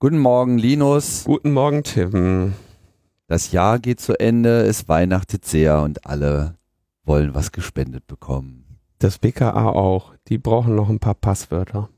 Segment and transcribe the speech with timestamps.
[0.00, 1.24] Guten Morgen, Linus.
[1.24, 2.54] Guten Morgen, Tim.
[3.26, 6.54] Das Jahr geht zu Ende, es weihnachtet sehr und alle
[7.02, 8.78] wollen was gespendet bekommen.
[9.00, 10.14] Das BKA auch.
[10.28, 11.88] Die brauchen noch ein paar Passwörter.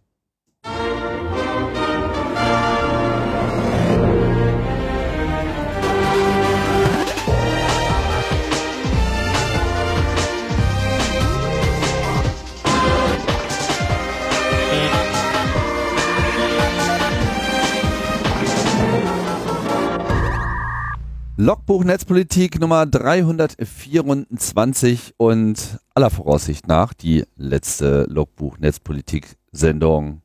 [21.41, 30.21] Logbuch Netzpolitik Nummer 324 und aller Voraussicht nach die letzte Logbuch Netzpolitik Sendung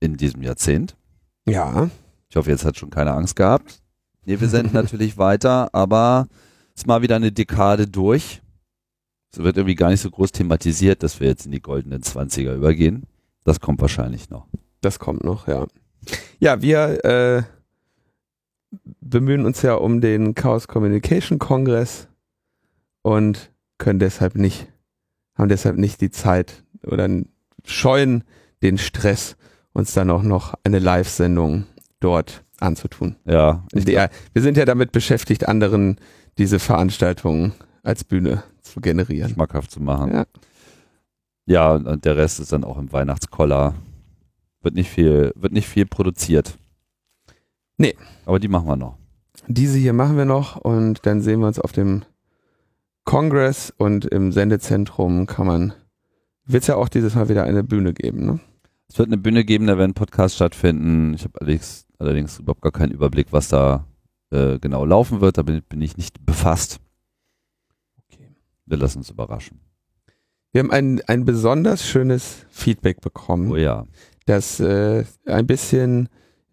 [0.00, 0.96] in diesem Jahrzehnt.
[1.46, 1.90] Ja.
[2.30, 3.82] Ich hoffe, jetzt hat schon keine Angst gehabt.
[4.24, 6.28] Nee, wir senden natürlich weiter, aber
[6.74, 8.40] es ist mal wieder eine Dekade durch.
[9.30, 12.54] Es wird irgendwie gar nicht so groß thematisiert, dass wir jetzt in die goldenen Zwanziger
[12.54, 13.02] übergehen.
[13.44, 14.46] Das kommt wahrscheinlich noch.
[14.80, 15.66] Das kommt noch, ja.
[16.40, 17.42] Ja, wir äh,
[19.00, 22.08] bemühen uns ja um den Chaos Communication Kongress
[23.02, 24.68] und können deshalb nicht,
[25.34, 27.08] haben deshalb nicht die Zeit oder
[27.64, 28.24] scheuen
[28.62, 29.36] den Stress,
[29.72, 31.66] uns dann auch noch eine Live-Sendung
[32.00, 33.16] dort anzutun.
[33.24, 33.64] Ja.
[33.72, 35.98] Der, wir sind ja damit beschäftigt, anderen
[36.38, 39.30] diese Veranstaltungen als Bühne zu generieren.
[39.30, 40.12] Schmackhaft zu machen.
[40.12, 40.26] Ja.
[41.46, 43.74] Ja, und der Rest ist dann auch im Weihnachtskoller.
[44.60, 46.58] Wird nicht viel, wird nicht viel produziert.
[47.78, 47.96] Nee.
[48.26, 48.96] Aber die machen wir noch.
[49.46, 52.04] Diese hier machen wir noch und dann sehen wir uns auf dem
[53.04, 55.72] Kongress und im Sendezentrum kann man,
[56.44, 58.40] wird es ja auch dieses Mal wieder eine Bühne geben, ne?
[58.90, 61.12] Es wird eine Bühne geben, da werden Podcasts stattfinden.
[61.14, 63.86] Ich habe allerdings, allerdings überhaupt gar keinen Überblick, was da
[64.30, 65.36] äh, genau laufen wird.
[65.36, 66.80] Da bin, bin ich nicht befasst.
[67.98, 68.28] Okay.
[68.64, 69.60] Wir lassen uns überraschen.
[70.52, 73.86] Wir haben ein, ein besonders schönes Feedback bekommen, Oh ja.
[74.24, 76.08] das äh, ein bisschen,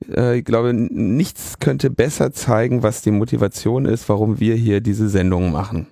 [0.09, 5.09] äh, ich glaube, nichts könnte besser zeigen, was die Motivation ist, warum wir hier diese
[5.09, 5.87] Sendung machen.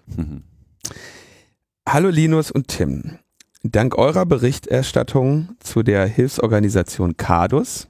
[1.88, 3.20] Hallo Linus und Tim.
[3.64, 7.87] Dank eurer Berichterstattung zu der Hilfsorganisation CADUS,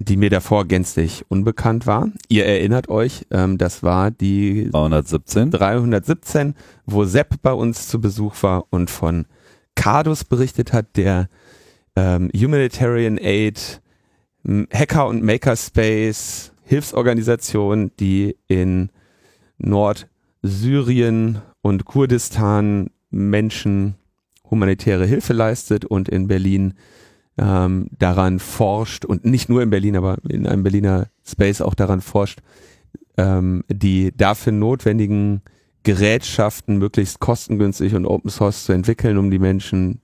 [0.00, 5.50] die mir davor gänzlich unbekannt war, ihr erinnert euch, ähm, das war die 317.
[5.50, 6.54] 317,
[6.86, 9.26] wo Sepp bei uns zu Besuch war und von
[9.74, 11.28] CADUS berichtet hat, der
[11.96, 13.80] ähm, Humanitarian Aid,
[14.46, 18.90] Hacker und Makerspace, Hilfsorganisation, die in
[19.58, 23.96] Nordsyrien und Kurdistan Menschen
[24.50, 26.74] humanitäre Hilfe leistet und in Berlin
[27.38, 32.00] ähm, daran forscht und nicht nur in Berlin, aber in einem Berliner Space auch daran
[32.00, 32.40] forscht,
[33.16, 35.42] ähm, die dafür notwendigen
[35.82, 40.00] Gerätschaften möglichst kostengünstig und Open Source zu entwickeln, um die Menschen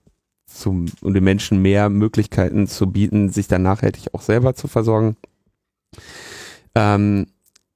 [0.47, 5.17] zum, um den Menschen mehr Möglichkeiten zu bieten, sich dann nachhaltig auch selber zu versorgen.
[6.73, 7.27] Ähm,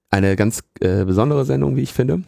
[0.10, 2.24] eine ganz äh, besondere Sendung, wie ich finde.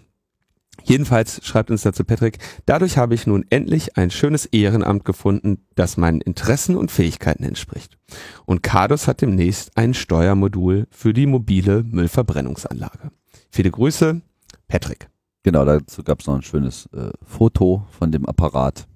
[0.84, 5.98] Jedenfalls schreibt uns dazu Patrick, dadurch habe ich nun endlich ein schönes Ehrenamt gefunden, das
[5.98, 7.98] meinen Interessen und Fähigkeiten entspricht.
[8.46, 13.12] Und Cadus hat demnächst ein Steuermodul für die mobile Müllverbrennungsanlage.
[13.52, 14.22] Viele Grüße,
[14.68, 15.10] Patrick.
[15.44, 18.88] Genau, dazu gab es noch ein schönes äh, Foto von dem Apparat.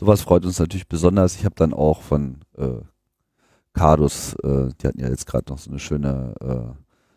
[0.00, 1.36] Sowas freut uns natürlich besonders.
[1.36, 2.68] Ich habe dann auch von äh,
[3.74, 6.74] Cardus, äh, die hatten ja jetzt gerade noch so eine schöne äh,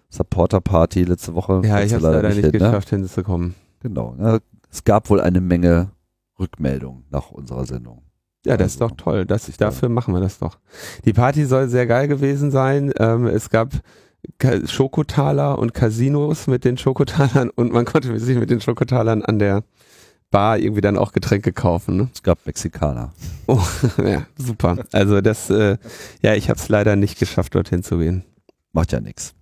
[0.09, 1.61] Supporter-Party letzte Woche.
[1.63, 2.51] Ja, ich habe leider nicht hin, ne?
[2.51, 3.55] geschafft, hinzukommen.
[3.79, 4.17] Genau.
[4.19, 4.39] Ja,
[4.69, 5.91] es gab wohl eine Menge
[6.37, 8.01] Rückmeldungen nach unserer Sendung.
[8.45, 9.25] Ja, das ist Also, doch toll.
[9.25, 10.59] Das, dafür machen wir das doch.
[11.05, 12.91] Die Party soll sehr geil gewesen sein.
[12.99, 13.71] Ähm, es gab
[14.65, 19.63] Schokotaler und Casinos mit den Schokotalern und man konnte sich mit den Schokotalern an der
[20.33, 21.95] Bar irgendwie dann auch Getränke kaufen.
[21.95, 22.09] Ne?
[22.13, 23.13] Es gab Mexikaner.
[23.45, 23.61] Oh,
[23.97, 24.77] ja, super.
[24.93, 25.77] Also das, äh,
[26.21, 28.23] ja, ich habe es leider nicht geschafft, dorthin zu gehen.
[28.71, 29.33] Macht ja nichts.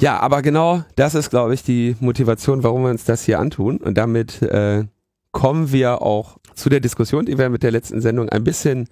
[0.00, 3.76] Ja, aber genau das ist, glaube ich, die Motivation, warum wir uns das hier antun.
[3.76, 4.84] Und damit äh,
[5.30, 8.88] kommen wir auch zu der Diskussion, die wir mit der letzten Sendung ein bisschen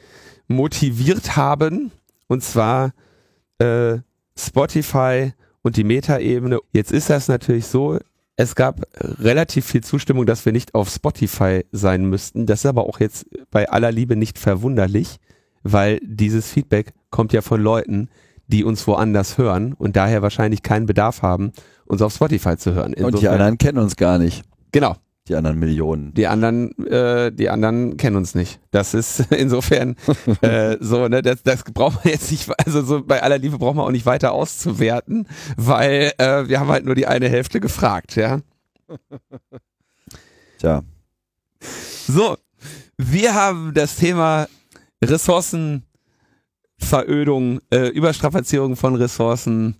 [0.47, 1.91] motiviert haben.
[2.29, 2.93] Und zwar
[3.59, 3.99] äh,
[4.39, 6.61] Spotify und die Metaebene.
[6.73, 7.99] Jetzt ist das natürlich so,
[8.37, 12.47] es gab relativ viel Zustimmung, dass wir nicht auf Spotify sein müssten.
[12.47, 15.19] Das ist aber auch jetzt bei aller Liebe nicht verwunderlich,
[15.63, 18.09] weil dieses Feedback kommt ja von Leuten,
[18.49, 21.53] die uns woanders hören und daher wahrscheinlich keinen Bedarf haben,
[21.87, 22.89] uns auf Spotify zu hören.
[22.93, 24.43] Und die Insofern- anderen kennen uns gar nicht.
[24.73, 24.97] genau.
[25.27, 26.13] Die anderen Millionen.
[26.13, 28.61] Die anderen, äh, die anderen kennen uns nicht.
[28.71, 29.97] Das ist insofern
[30.43, 33.77] äh, so, ne, das, das braucht man jetzt nicht, also so bei aller Liebe braucht
[33.77, 35.27] man auch nicht weiter auszuwerten,
[35.57, 38.41] weil äh, wir haben halt nur die eine Hälfte gefragt, ja.
[40.59, 40.83] Tja,
[42.07, 42.37] So,
[42.99, 44.47] wir haben das Thema
[45.03, 45.85] Ressourcen
[46.79, 49.77] Verödung, äh, Überstrapazierung von Ressourcen,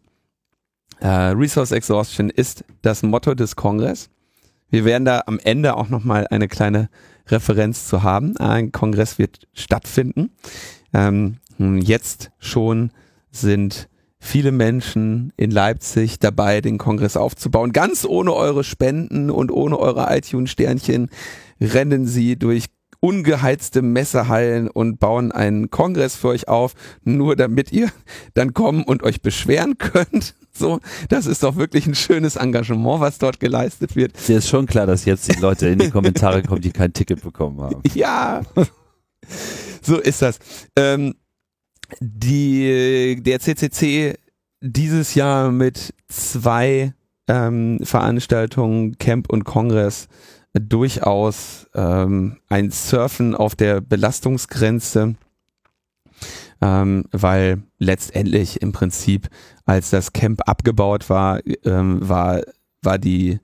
[1.01, 4.09] äh, Resource Exhaustion ist das Motto des Kongress.
[4.71, 6.89] Wir werden da am Ende auch nochmal eine kleine
[7.29, 8.37] Referenz zu haben.
[8.37, 10.31] Ein Kongress wird stattfinden.
[10.93, 12.91] Ähm, jetzt schon
[13.31, 13.89] sind
[14.19, 17.73] viele Menschen in Leipzig dabei, den Kongress aufzubauen.
[17.73, 21.11] Ganz ohne eure Spenden und ohne eure iTunes-Sternchen
[21.61, 22.67] rennen sie durch
[23.05, 26.73] ungeheizte Messehallen und bauen einen Kongress für euch auf,
[27.03, 27.91] nur damit ihr
[28.33, 30.35] dann kommen und euch beschweren könnt.
[30.55, 30.81] So,
[31.11, 34.13] das ist doch wirklich ein schönes Engagement, was dort geleistet wird.
[34.27, 37.23] Dir ist schon klar, dass jetzt die Leute in die Kommentare kommen, die kein Ticket
[37.23, 37.83] bekommen haben.
[37.95, 38.41] Ja,
[39.83, 40.39] so ist das.
[40.75, 41.15] Ähm,
[42.01, 44.15] die, der CCC
[44.63, 46.95] dieses Jahr mit zwei
[47.29, 50.09] ähm, Veranstaltungen, Camp und Kongress,
[50.55, 55.17] durchaus ähm, ein Surfen auf der Belastungsgrenze,
[56.61, 59.29] ähm, weil letztendlich im Prinzip,
[59.65, 62.43] als das Camp abgebaut war, ähm, war,
[62.83, 63.41] war die,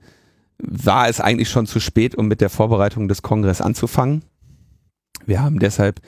[0.57, 4.23] war es eigentlich schon zu spät, um mit der Vorbereitung des Kongress anzufangen.
[5.25, 5.99] Wir haben deshalb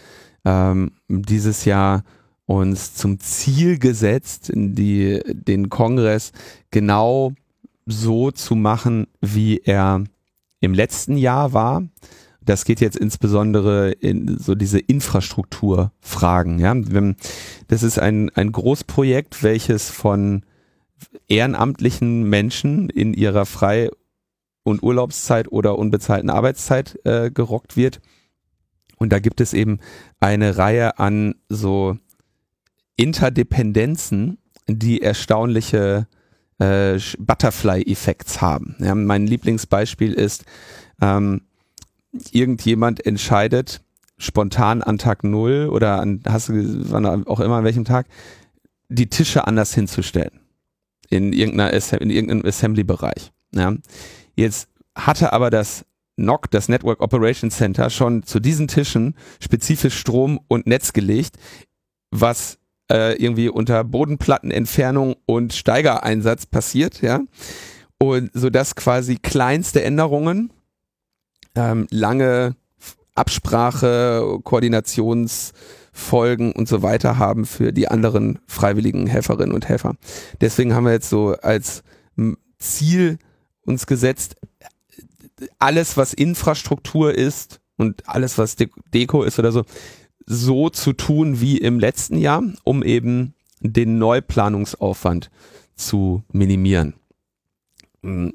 [0.45, 2.03] ähm, dieses Jahr
[2.45, 6.31] uns zum Ziel gesetzt, die, den Kongress
[6.71, 7.33] genau
[7.85, 10.03] so zu machen, wie er
[10.63, 11.83] im letzten Jahr war.
[12.41, 16.59] Das geht jetzt insbesondere in so diese Infrastrukturfragen.
[16.59, 16.73] Ja,
[17.67, 20.43] das ist ein, ein Großprojekt, welches von
[21.27, 23.89] ehrenamtlichen Menschen in ihrer Frei-
[24.63, 27.99] und Urlaubszeit oder unbezahlten Arbeitszeit äh, gerockt wird.
[28.97, 29.79] Und da gibt es eben
[30.21, 31.97] eine Reihe an so
[32.95, 34.37] Interdependenzen,
[34.67, 36.07] die erstaunliche
[36.59, 38.75] äh, Butterfly-Effekts haben.
[38.79, 40.45] Ja, mein Lieblingsbeispiel ist,
[41.01, 41.41] ähm,
[42.31, 43.81] irgendjemand entscheidet
[44.17, 48.07] spontan an Tag null oder an, hast du, wann auch immer an welchem Tag,
[48.89, 50.39] die Tische anders hinzustellen.
[51.09, 53.31] In irgendeiner, in irgendeinem Assembly-Bereich.
[53.53, 53.75] Ja.
[54.35, 55.85] Jetzt hatte aber das
[56.15, 61.37] NOC, das Network Operations Center, schon zu diesen Tischen spezifisch Strom und Netz gelegt,
[62.11, 62.59] was
[62.93, 67.21] äh, irgendwie unter Bodenplattenentfernung und Steigereinsatz passiert, ja.
[67.97, 70.53] Und so dass quasi kleinste Änderungen,
[71.55, 72.55] ähm, lange
[73.15, 79.95] Absprache, Koordinationsfolgen und so weiter haben für die anderen freiwilligen Helferinnen und Helfer.
[80.41, 81.83] Deswegen haben wir jetzt so als
[82.59, 83.17] Ziel
[83.65, 84.35] uns gesetzt,
[85.59, 88.55] alles, was Infrastruktur ist und alles, was
[88.93, 89.63] Deko ist oder so,
[90.25, 95.29] so zu tun wie im letzten Jahr, um eben den Neuplanungsaufwand
[95.75, 96.95] zu minimieren.
[98.03, 98.33] Hm,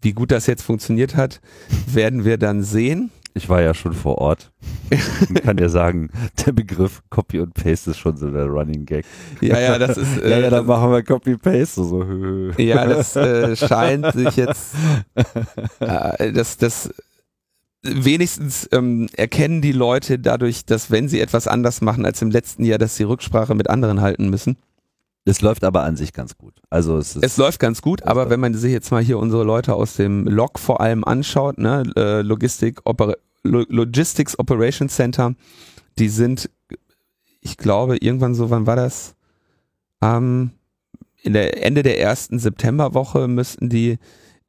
[0.00, 1.40] wie gut das jetzt funktioniert hat,
[1.86, 3.10] werden wir dann sehen.
[3.34, 4.52] Ich war ja schon vor Ort.
[4.90, 6.10] Ich kann ja sagen,
[6.46, 9.06] der Begriff Copy und Paste ist schon so der Running Gag.
[9.40, 10.18] Ja, ja, das ist.
[10.18, 12.04] Äh, ja, ja, dann machen wir Copy Paste so.
[12.58, 14.74] ja, das äh, scheint sich jetzt.
[15.80, 16.92] Äh, das, das
[17.82, 22.64] wenigstens ähm, erkennen die Leute dadurch, dass wenn sie etwas anders machen als im letzten
[22.64, 24.56] Jahr, dass sie Rücksprache mit anderen halten müssen.
[25.24, 26.54] Es läuft aber an sich ganz gut.
[26.68, 29.44] Also es, ist es läuft ganz gut, aber wenn man sich jetzt mal hier unsere
[29.44, 33.14] Leute aus dem Log vor allem anschaut, ne, äh, Logistik, Oper
[33.44, 35.34] Logistics Operations Center,
[35.98, 36.48] die sind,
[37.40, 39.16] ich glaube, irgendwann so, wann war das?
[40.00, 40.50] Ähm,
[41.22, 43.98] in der Ende der ersten Septemberwoche müssten die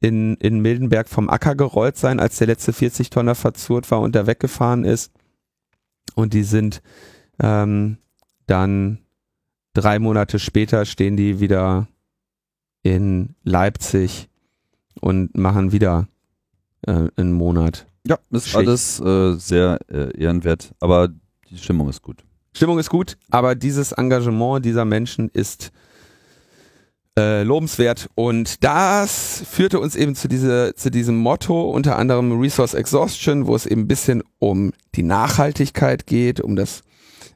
[0.04, 4.14] in, in Mildenberg vom Acker gerollt sein, als der letzte 40 Tonner verzurrt war und
[4.14, 5.10] da weggefahren ist.
[6.14, 6.82] Und die sind
[7.40, 7.96] ähm,
[8.46, 8.98] dann
[9.72, 11.88] drei Monate später stehen die wieder
[12.82, 14.28] in Leipzig
[15.00, 16.06] und machen wieder
[16.82, 17.86] äh, einen Monat.
[18.06, 18.56] Ja, das ist Schicht.
[18.58, 21.08] alles äh, sehr äh, ehrenwert, aber
[21.48, 22.22] die Stimmung ist gut.
[22.52, 25.72] Stimmung ist gut, aber dieses Engagement dieser Menschen ist
[27.18, 28.08] äh, lobenswert.
[28.14, 33.54] Und das führte uns eben zu, diese, zu diesem Motto, unter anderem Resource Exhaustion, wo
[33.54, 36.82] es eben ein bisschen um die Nachhaltigkeit geht, um das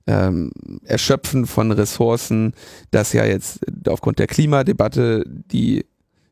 [0.07, 0.51] ähm,
[0.85, 2.55] Erschöpfen von Ressourcen,
[2.91, 5.85] das ja jetzt aufgrund der Klimadebatte die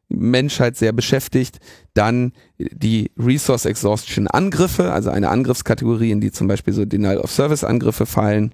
[0.08, 1.58] Menschheit sehr beschäftigt.
[1.94, 7.30] Dann die Resource Exhaustion Angriffe, also eine Angriffskategorie, in die zum Beispiel so Denial of
[7.30, 8.52] Service Angriffe fallen.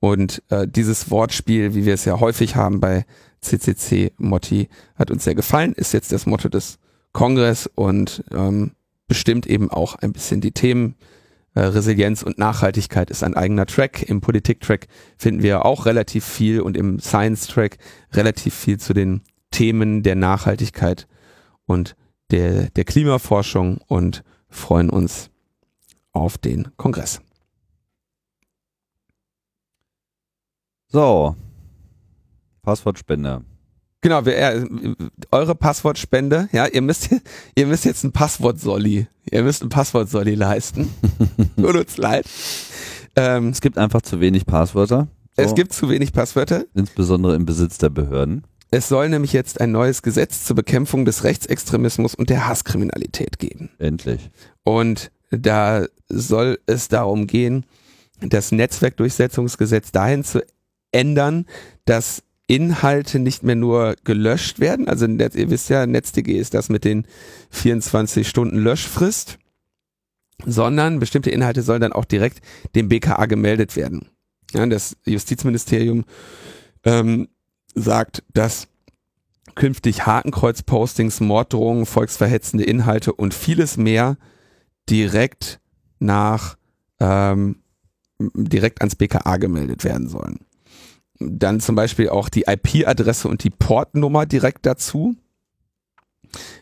[0.00, 3.04] Und äh, dieses Wortspiel, wie wir es ja häufig haben bei
[3.40, 6.78] CCC-Motti hat uns sehr gefallen, ist jetzt das Motto des
[7.12, 8.72] Kongress und ähm,
[9.06, 10.94] bestimmt eben auch ein bisschen die Themen.
[11.54, 14.02] Äh, Resilienz und Nachhaltigkeit ist ein eigener Track.
[14.02, 17.78] Im Politik-Track finden wir auch relativ viel und im Science-Track
[18.12, 21.08] relativ viel zu den Themen der Nachhaltigkeit
[21.66, 21.96] und
[22.30, 25.30] der, der Klimaforschung und freuen uns
[26.12, 27.20] auf den Kongress.
[30.88, 31.36] So.
[32.68, 33.44] Passwortspende.
[34.02, 34.66] Genau, wir, äh,
[35.30, 37.08] eure Passwortspende, ja, ihr müsst,
[37.54, 40.92] ihr müsst jetzt ein Passwort-Solli, ihr müsst ein Passwort-Solli leisten.
[41.56, 42.26] Tut uns leid.
[43.16, 45.08] Ähm, es gibt einfach zu wenig Passwörter.
[45.34, 45.42] So.
[45.42, 46.66] Es gibt zu wenig Passwörter.
[46.74, 48.44] Insbesondere im Besitz der Behörden.
[48.70, 53.70] Es soll nämlich jetzt ein neues Gesetz zur Bekämpfung des Rechtsextremismus und der Hasskriminalität geben.
[53.78, 54.30] Endlich.
[54.62, 57.64] Und da soll es darum gehen,
[58.20, 60.44] das Netzwerkdurchsetzungsgesetz dahin zu
[60.92, 61.46] ändern,
[61.86, 64.88] dass Inhalte nicht mehr nur gelöscht werden.
[64.88, 67.06] Also ihr wisst ja, NetzDG ist das mit den
[67.50, 69.38] 24 Stunden Löschfrist,
[70.46, 72.40] sondern bestimmte Inhalte sollen dann auch direkt
[72.74, 74.08] dem BKA gemeldet werden.
[74.54, 76.06] Ja, das Justizministerium
[76.84, 77.28] ähm,
[77.74, 78.68] sagt, dass
[79.54, 84.16] künftig Hakenkreuz-Postings, Morddrohungen, volksverhetzende Inhalte und vieles mehr
[84.88, 85.60] direkt
[85.98, 86.56] nach
[86.98, 87.56] ähm,
[88.18, 90.47] direkt ans BKA gemeldet werden sollen
[91.18, 95.16] dann zum Beispiel auch die IP-Adresse und die Portnummer direkt dazu.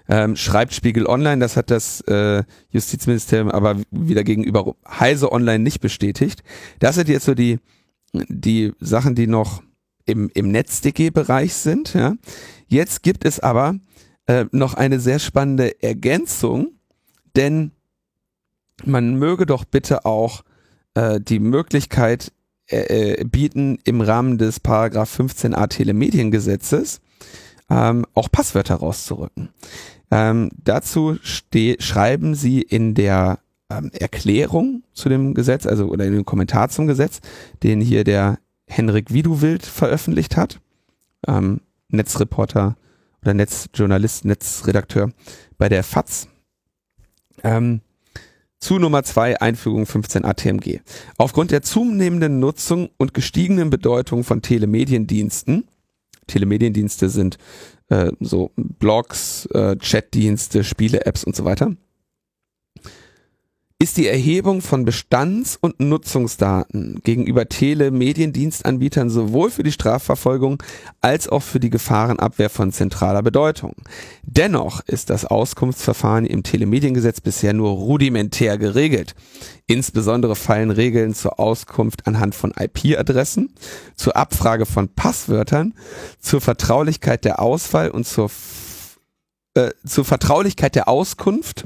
[0.09, 5.81] Ähm, schreibt Spiegel Online, das hat das äh, Justizministerium aber wieder gegenüber Heise Online nicht
[5.81, 6.45] bestätigt.
[6.79, 7.59] Das sind jetzt so die,
[8.13, 9.63] die Sachen, die noch
[10.05, 11.95] im, im NetzDG-Bereich sind.
[11.95, 12.15] Ja.
[12.69, 13.75] Jetzt gibt es aber
[14.27, 16.69] äh, noch eine sehr spannende Ergänzung,
[17.35, 17.73] denn
[18.85, 20.43] man möge doch bitte auch
[20.95, 22.33] äh, die Möglichkeit
[22.69, 27.01] äh, äh, bieten im Rahmen des Paragraph 15a Telemediengesetzes
[27.71, 29.51] ähm, auch Passwörter rauszurücken.
[30.11, 36.25] Ähm, dazu schreiben sie in der ähm, Erklärung zu dem Gesetz, also oder in dem
[36.25, 37.21] Kommentar zum Gesetz,
[37.63, 40.61] den hier der Henrik Widuwild veröffentlicht hat,
[41.27, 42.77] ähm, Netzreporter
[43.23, 45.11] oder Netzjournalist, Netzredakteur
[45.59, 46.29] bei der FAZ.
[47.43, 47.81] Ähm,
[48.59, 50.81] zu Nummer zwei Einfügung 15 ATMG.
[51.19, 55.69] Aufgrund der zunehmenden Nutzung und gestiegenen Bedeutung von Telemediendiensten,
[56.27, 57.39] Telemediendienste sind
[57.89, 61.77] äh, so Blogs, äh, Chatdienste, Spiele-Apps und so weiter,
[63.79, 70.63] ist die Erhebung von Bestands- und Nutzungsdaten gegenüber Telemediendienstanbietern sowohl für die Strafverfolgung
[71.03, 73.75] als auch für die Gefahrenabwehr von zentraler Bedeutung.
[74.23, 79.15] Dennoch ist das Auskunftsverfahren im Telemediengesetz bisher nur rudimentär geregelt.
[79.67, 83.53] Insbesondere fallen Regeln zur Auskunft anhand von IP-Adressen,
[83.95, 85.75] zur Abfrage von Passwörtern,
[86.19, 88.31] zur Vertraulichkeit der Auswahl und zur
[89.57, 91.65] äh, zur Vertraulichkeit der Auskunft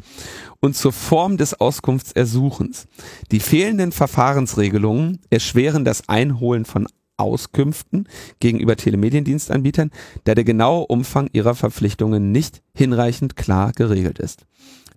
[0.60, 2.86] und zur Form des Auskunftsersuchens.
[3.30, 6.86] Die fehlenden Verfahrensregelungen erschweren das Einholen von
[7.16, 8.08] Auskünften
[8.40, 9.90] gegenüber Telemediendienstanbietern,
[10.24, 14.46] da der genaue Umfang ihrer Verpflichtungen nicht hinreichend klar geregelt ist.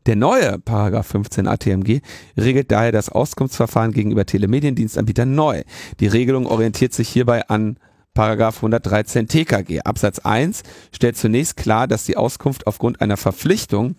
[0.05, 2.01] Der neue Paragraph 15 ATMG
[2.37, 5.63] regelt daher das Auskunftsverfahren gegenüber Telemediendienstanbietern neu.
[5.99, 7.77] Die Regelung orientiert sich hierbei an
[8.13, 9.81] Paragraph 113 TKG.
[9.81, 13.95] Absatz 1 stellt zunächst klar, dass die Auskunft aufgrund einer Verpflichtung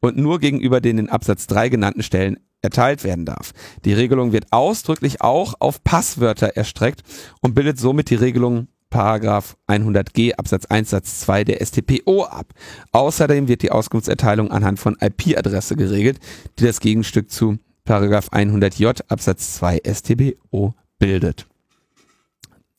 [0.00, 3.52] und nur gegenüber den in Absatz 3 genannten Stellen erteilt werden darf.
[3.84, 7.02] Die Regelung wird ausdrücklich auch auf Passwörter erstreckt
[7.40, 12.52] und bildet somit die Regelung Paragraph 100g Absatz 1 Satz 2 der StPO ab.
[12.92, 16.18] Außerdem wird die Auskunftserteilung anhand von IP-Adresse geregelt,
[16.58, 21.46] die das Gegenstück zu Paragraph 100j Absatz 2 StPO bildet.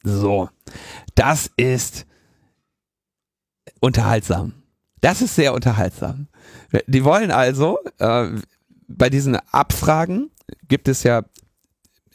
[0.04, 0.50] So,
[1.16, 2.06] das ist
[3.80, 4.54] unterhaltsam.
[5.02, 6.28] Das ist sehr unterhaltsam.
[6.88, 8.30] Die wollen also, äh,
[8.88, 10.32] bei diesen Abfragen
[10.68, 11.24] gibt es ja,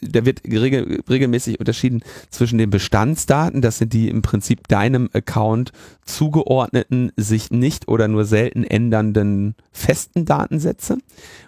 [0.01, 5.71] da wird regel, regelmäßig unterschieden zwischen den Bestandsdaten, das sind die im Prinzip deinem Account
[6.03, 10.97] zugeordneten, sich nicht oder nur selten ändernden festen Datensätze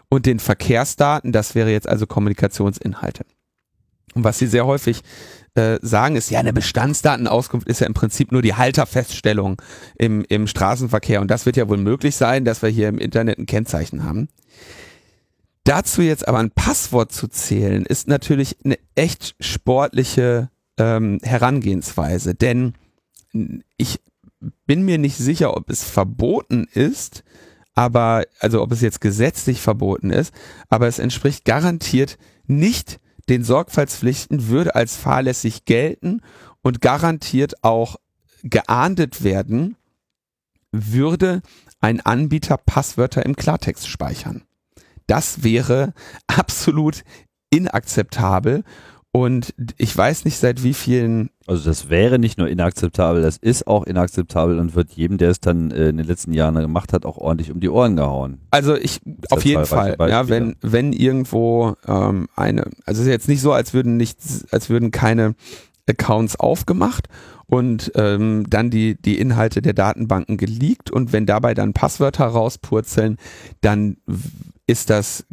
[0.10, 3.26] und den Verkehrsdaten, das wäre jetzt also Kommunikationsinhalte.
[4.14, 5.02] Und was sie sehr häufig
[5.56, 9.62] äh, sagen, ist ja, eine Bestandsdatenauskunft ist ja im Prinzip nur die Halterfeststellung
[9.98, 11.22] im, im Straßenverkehr.
[11.22, 14.28] Und das wird ja wohl möglich sein, dass wir hier im Internet ein Kennzeichen haben.
[15.64, 22.36] Dazu jetzt aber ein Passwort zu zählen, ist natürlich eine echt sportliche ähm, Herangehensweise.
[22.36, 22.74] Denn
[23.78, 24.00] ich
[24.66, 27.24] bin mir nicht sicher, ob es verboten ist,
[27.74, 30.34] aber, also ob es jetzt gesetzlich verboten ist,
[30.70, 36.22] aber es entspricht garantiert nicht den Sorgfaltspflichten würde als fahrlässig gelten
[36.62, 37.98] und garantiert auch
[38.44, 39.76] geahndet werden,
[40.72, 41.42] würde
[41.80, 44.44] ein Anbieter Passwörter im Klartext speichern.
[45.08, 45.94] Das wäre
[46.28, 47.04] absolut
[47.50, 48.64] inakzeptabel
[49.16, 51.30] und ich weiß nicht seit wie vielen.
[51.48, 55.40] Also das wäre nicht nur inakzeptabel, das ist auch inakzeptabel und wird jedem, der es
[55.40, 58.42] dann äh, in den letzten Jahren gemacht hat, auch ordentlich um die Ohren gehauen.
[58.52, 60.10] Also ich auf jeden Fall, Beispiele.
[60.10, 64.20] ja, wenn wenn irgendwo ähm, eine, also es ist jetzt nicht so, als würden nicht,
[64.52, 65.36] als würden keine
[65.88, 67.08] Accounts aufgemacht
[67.46, 73.16] und ähm, dann die, die Inhalte der Datenbanken geleakt und wenn dabei dann Passwörter rauspurzeln,
[73.62, 73.96] dann
[74.68, 75.26] ist das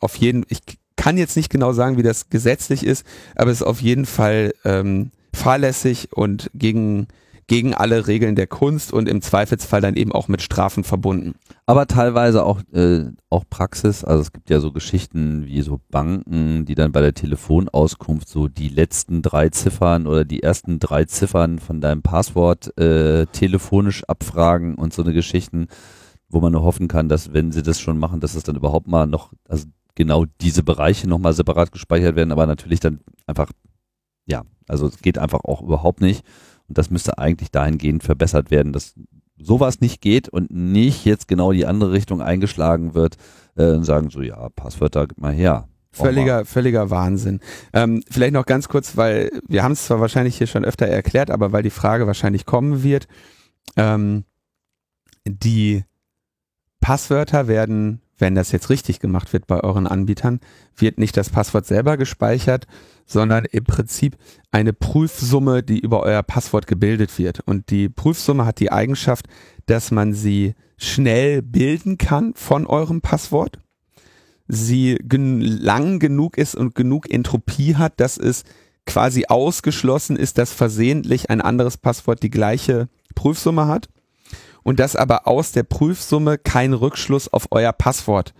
[0.00, 0.60] auf jeden, ich
[0.96, 4.52] kann jetzt nicht genau sagen, wie das gesetzlich ist, aber es ist auf jeden Fall
[4.64, 7.06] ähm, fahrlässig und gegen
[7.48, 11.34] gegen alle Regeln der Kunst und im Zweifelsfall dann eben auch mit Strafen verbunden.
[11.64, 14.04] Aber teilweise auch, äh, auch Praxis.
[14.04, 18.48] Also es gibt ja so Geschichten wie so Banken, die dann bei der Telefonauskunft so
[18.48, 24.74] die letzten drei Ziffern oder die ersten drei Ziffern von deinem Passwort äh, telefonisch abfragen
[24.74, 25.68] und so eine Geschichten,
[26.28, 28.88] wo man nur hoffen kann, dass wenn sie das schon machen, dass es dann überhaupt
[28.88, 33.50] mal noch, also genau diese Bereiche nochmal separat gespeichert werden, aber natürlich dann einfach,
[34.26, 36.24] ja, also es geht einfach auch überhaupt nicht.
[36.68, 38.94] Und das müsste eigentlich dahingehend verbessert werden, dass
[39.38, 43.16] sowas nicht geht und nicht jetzt genau die andere Richtung eingeschlagen wird
[43.56, 45.68] äh, und sagen so, ja, Passwörter gib mal her.
[45.92, 47.40] Völliger, völliger Wahnsinn.
[47.72, 51.30] Ähm, vielleicht noch ganz kurz, weil wir haben es zwar wahrscheinlich hier schon öfter erklärt,
[51.30, 53.08] aber weil die Frage wahrscheinlich kommen wird.
[53.76, 54.24] Ähm,
[55.24, 55.84] die
[56.80, 60.40] Passwörter werden, wenn das jetzt richtig gemacht wird bei euren Anbietern,
[60.76, 62.66] wird nicht das Passwort selber gespeichert,
[63.04, 64.16] sondern im Prinzip
[64.50, 67.40] eine Prüfsumme, die über euer Passwort gebildet wird.
[67.40, 69.26] Und die Prüfsumme hat die Eigenschaft,
[69.66, 73.58] dass man sie schnell bilden kann von eurem Passwort.
[74.48, 78.44] Sie gen lang genug ist und genug Entropie hat, dass es
[78.86, 83.88] quasi ausgeschlossen ist, dass versehentlich ein anderes Passwort die gleiche Prüfsumme hat
[84.66, 88.34] und dass aber aus der Prüfsumme kein Rückschluss auf euer Passwort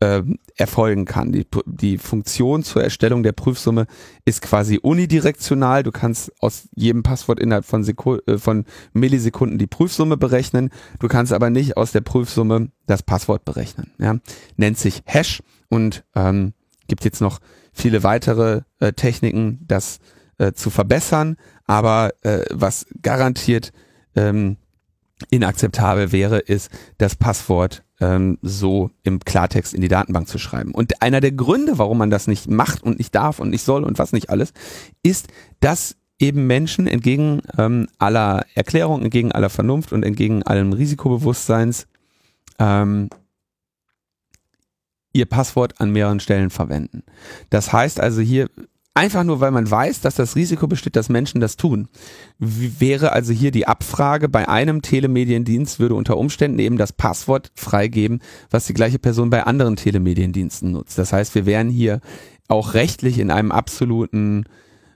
[0.00, 0.22] äh,
[0.56, 1.32] erfolgen kann.
[1.32, 3.86] Die, die Funktion zur Erstellung der Prüfsumme
[4.26, 5.82] ist quasi unidirektional.
[5.82, 10.68] Du kannst aus jedem Passwort innerhalb von, Seku äh, von Millisekunden die Prüfsumme berechnen.
[10.98, 13.90] Du kannst aber nicht aus der Prüfsumme das Passwort berechnen.
[13.98, 14.16] Ja?
[14.58, 16.52] Nennt sich Hash und ähm,
[16.88, 17.38] gibt jetzt noch
[17.72, 19.98] viele weitere äh, Techniken, das
[20.36, 21.38] äh, zu verbessern.
[21.64, 23.72] Aber äh, was garantiert
[24.14, 24.58] ähm,
[25.28, 30.72] inakzeptabel wäre, ist das Passwort ähm, so im Klartext in die Datenbank zu schreiben.
[30.72, 33.84] Und einer der Gründe, warum man das nicht macht und nicht darf und nicht soll
[33.84, 34.52] und was nicht alles,
[35.02, 35.28] ist,
[35.60, 41.86] dass eben Menschen entgegen ähm, aller Erklärung, entgegen aller Vernunft und entgegen allem Risikobewusstseins
[42.58, 43.08] ähm,
[45.12, 47.02] ihr Passwort an mehreren Stellen verwenden.
[47.48, 48.48] Das heißt also hier
[48.94, 51.88] einfach nur, weil man weiß, dass das Risiko besteht, dass Menschen das tun.
[52.38, 58.20] Wäre also hier die Abfrage bei einem Telemediendienst, würde unter Umständen eben das Passwort freigeben,
[58.50, 60.98] was die gleiche Person bei anderen Telemediendiensten nutzt.
[60.98, 62.00] Das heißt, wir wären hier
[62.48, 64.44] auch rechtlich in einem absoluten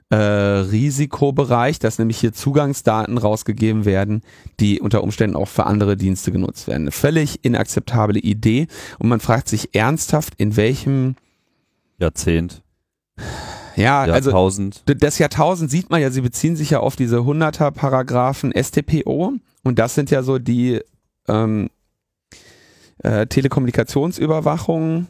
[0.09, 4.21] äh, Risikobereich, dass nämlich hier Zugangsdaten rausgegeben werden,
[4.59, 6.83] die unter Umständen auch für andere Dienste genutzt werden.
[6.83, 8.67] Eine völlig inakzeptable Idee
[8.99, 11.15] und man fragt sich ernsthaft, in welchem
[11.97, 12.61] Jahrzehnt
[13.75, 14.83] ja, Jahrtausend.
[14.87, 19.33] also das Jahrtausend sieht man ja, sie beziehen sich ja auf diese 100er Paragraphen STPO
[19.63, 20.81] und das sind ja so die
[21.27, 21.69] ähm,
[22.99, 25.07] äh, Telekommunikationsüberwachung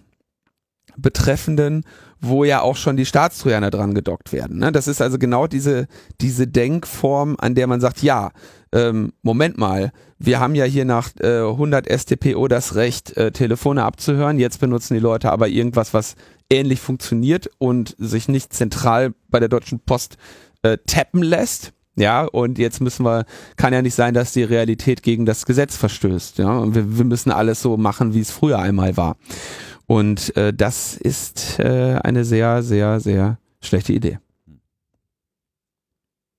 [0.98, 1.84] betreffenden,
[2.28, 4.60] wo ja auch schon die Staatstrojaner dran gedockt werden.
[4.60, 4.72] Ne?
[4.72, 5.88] Das ist also genau diese,
[6.22, 8.32] diese Denkform, an der man sagt, ja,
[8.72, 13.84] ähm, Moment mal, wir haben ja hier nach äh, 100 STPO das Recht, äh, Telefone
[13.84, 16.16] abzuhören, jetzt benutzen die Leute aber irgendwas, was
[16.50, 20.18] ähnlich funktioniert und sich nicht zentral bei der Deutschen Post
[20.62, 21.72] äh, tappen lässt.
[21.98, 23.24] Ja, und jetzt müssen wir,
[23.56, 26.40] kann ja nicht sein, dass die Realität gegen das Gesetz verstößt.
[26.40, 29.16] Ja, und wir, wir müssen alles so machen, wie es früher einmal war.
[29.88, 34.20] Und äh, das ist äh, eine sehr, sehr, sehr schlechte Idee.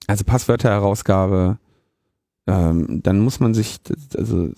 [0.06, 1.58] Also Passwörterherausgabe,
[2.46, 3.78] ähm, dann muss man sich,
[4.16, 4.50] also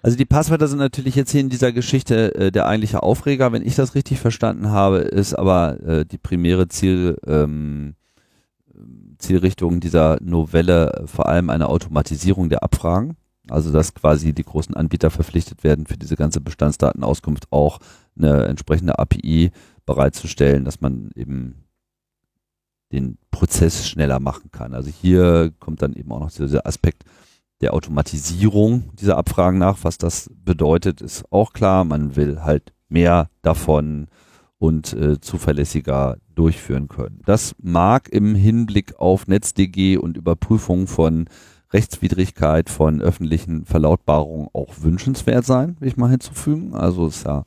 [0.00, 3.66] also die Passwörter sind natürlich jetzt hier in dieser Geschichte äh, der eigentliche Aufreger, wenn
[3.66, 7.94] ich das richtig verstanden habe, ist aber äh, die primäre Ziel, ähm,
[9.18, 13.16] Zielrichtung dieser Novelle vor allem eine Automatisierung der Abfragen.
[13.50, 17.78] Also dass quasi die großen Anbieter verpflichtet werden, für diese ganze Bestandsdatenauskunft auch
[18.18, 19.50] eine entsprechende API
[19.86, 21.64] bereitzustellen, dass man eben
[22.92, 24.74] den Prozess schneller machen kann.
[24.74, 27.04] Also hier kommt dann eben auch noch dieser Aspekt
[27.60, 29.78] der Automatisierung dieser Abfragen nach.
[29.82, 31.84] Was das bedeutet, ist auch klar.
[31.84, 34.06] Man will halt mehr davon
[34.58, 37.20] und äh, zuverlässiger durchführen können.
[37.24, 41.26] Das mag im Hinblick auf NetzDG und Überprüfung von
[41.72, 46.74] Rechtswidrigkeit von öffentlichen Verlautbarungen auch wünschenswert sein, will ich mal hinzufügen.
[46.74, 47.44] Also ist ja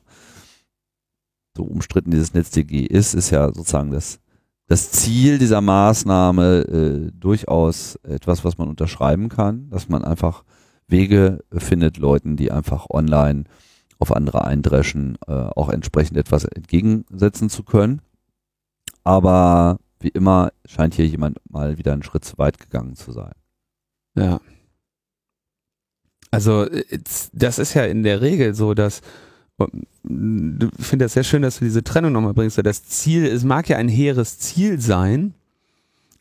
[1.56, 4.20] so umstritten dieses NetzDG ist, ist ja sozusagen das
[4.68, 10.44] das Ziel dieser Maßnahme äh, durchaus etwas, was man unterschreiben kann, dass man einfach
[10.86, 13.44] Wege findet, Leuten, die einfach online
[13.98, 18.00] auf andere eindreschen, äh, auch entsprechend etwas entgegensetzen zu können.
[19.04, 23.34] Aber wie immer scheint hier jemand mal wieder einen Schritt zu weit gegangen zu sein.
[24.16, 24.40] Ja.
[26.30, 26.66] Also
[27.34, 29.02] das ist ja in der Regel so, dass
[29.58, 32.58] ich finde das sehr schön, dass du diese Trennung nochmal bringst.
[32.64, 35.34] Das Ziel, es mag ja ein hehres Ziel sein,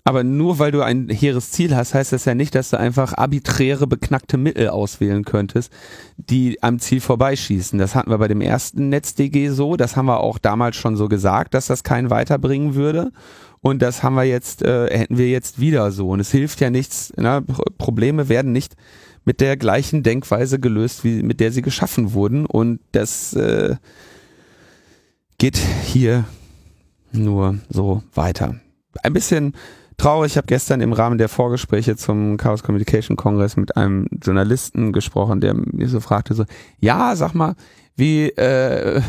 [0.04, 3.14] aber nur weil du ein hehres Ziel hast, heißt das ja nicht, dass du einfach
[3.14, 5.72] arbiträre, beknackte Mittel auswählen könntest,
[6.18, 7.78] die am Ziel vorbeischießen.
[7.78, 11.08] Das hatten wir bei dem ersten NetzDG so, das haben wir auch damals schon so
[11.08, 13.12] gesagt, dass das keinen weiterbringen würde.
[13.64, 16.10] Und das haben wir jetzt, äh, hätten wir jetzt wieder so.
[16.10, 17.44] Und es hilft ja nichts, ne?
[17.78, 18.76] Probleme werden nicht
[19.26, 22.46] mit der gleichen Denkweise gelöst, wie mit der sie geschaffen wurden.
[22.46, 23.76] Und das äh,
[25.38, 26.26] geht hier
[27.12, 28.56] nur so weiter.
[29.04, 29.54] Ein bisschen
[29.98, 30.34] traurig.
[30.34, 35.42] Ich habe gestern im Rahmen der Vorgespräche zum Chaos Communication Congress mit einem Journalisten gesprochen,
[35.42, 36.46] der mir so fragte so,
[36.80, 37.56] ja, sag mal,
[37.96, 39.02] wie, äh,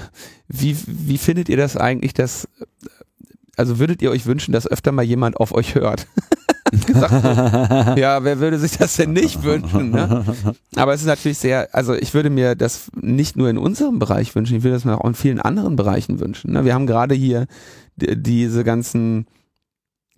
[0.48, 2.46] wie, wie findet ihr das eigentlich, dass,
[3.56, 6.06] also würdet ihr euch wünschen, dass öfter mal jemand auf euch hört?
[6.86, 9.90] gesagt, ja, wer würde sich das denn nicht wünschen?
[9.90, 10.24] Ne?
[10.74, 14.34] Aber es ist natürlich sehr, also ich würde mir das nicht nur in unserem Bereich
[14.34, 16.52] wünschen, ich würde das mir auch in vielen anderen Bereichen wünschen.
[16.52, 16.64] Ne?
[16.64, 17.46] Wir haben gerade hier
[17.96, 19.26] diese ganzen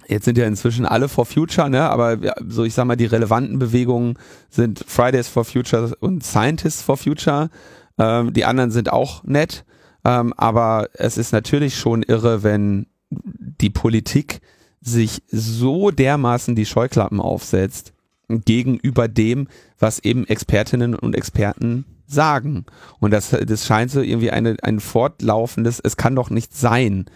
[0.06, 1.88] Jetzt sind ja inzwischen alle for Future, ne?
[1.88, 4.18] aber so ich sag mal, die relevanten Bewegungen
[4.50, 7.48] sind Fridays for Future und Scientists for Future.
[7.96, 9.64] Ähm, die anderen sind auch nett,
[10.04, 14.40] ähm, aber es ist natürlich schon irre, wenn die Politik
[14.84, 17.92] sich so dermaßen die Scheuklappen aufsetzt
[18.28, 22.66] gegenüber dem, was eben Expertinnen und Experten sagen.
[23.00, 27.06] Und das, das scheint so irgendwie eine, ein fortlaufendes, es kann doch nicht sein,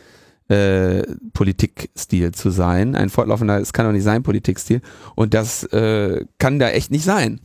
[0.48, 1.02] äh,
[1.34, 2.94] Politikstil zu sein.
[2.94, 4.80] Ein fortlaufender, es kann doch nicht sein, Politikstil.
[5.14, 7.40] Und das äh, kann da echt nicht sein.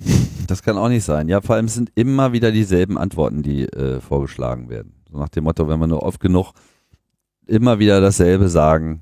[0.47, 1.29] Das kann auch nicht sein.
[1.29, 4.93] Ja, vor allem sind immer wieder dieselben Antworten, die äh, vorgeschlagen werden.
[5.09, 6.51] So nach dem Motto, wenn wir nur oft genug
[7.47, 9.01] immer wieder dasselbe sagen,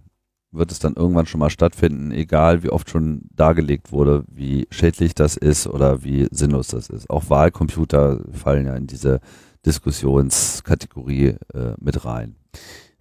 [0.51, 5.15] wird es dann irgendwann schon mal stattfinden, egal wie oft schon dargelegt wurde, wie schädlich
[5.15, 7.09] das ist oder wie sinnlos das ist.
[7.09, 9.21] Auch Wahlcomputer fallen ja in diese
[9.65, 12.35] Diskussionskategorie äh, mit rein.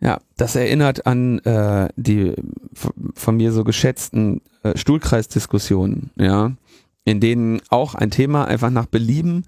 [0.01, 2.35] Ja, das erinnert an äh, die
[3.15, 6.53] von mir so geschätzten äh, Stuhlkreisdiskussionen, ja,
[7.05, 9.45] in denen auch ein Thema einfach nach Belieben,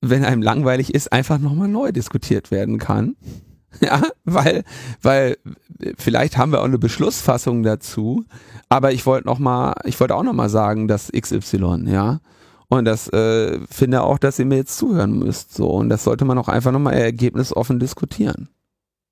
[0.00, 3.16] wenn einem langweilig ist, einfach nochmal neu diskutiert werden kann.
[3.80, 4.64] Ja, weil,
[5.02, 5.36] weil
[5.98, 8.24] vielleicht haben wir auch eine Beschlussfassung dazu,
[8.68, 12.20] aber ich wollte noch mal, ich wollte auch noch mal sagen, dass XY, ja,
[12.68, 16.24] und das äh, finde auch, dass ihr mir jetzt zuhören müsst, so und das sollte
[16.24, 18.48] man auch einfach noch mal ergebnisoffen diskutieren.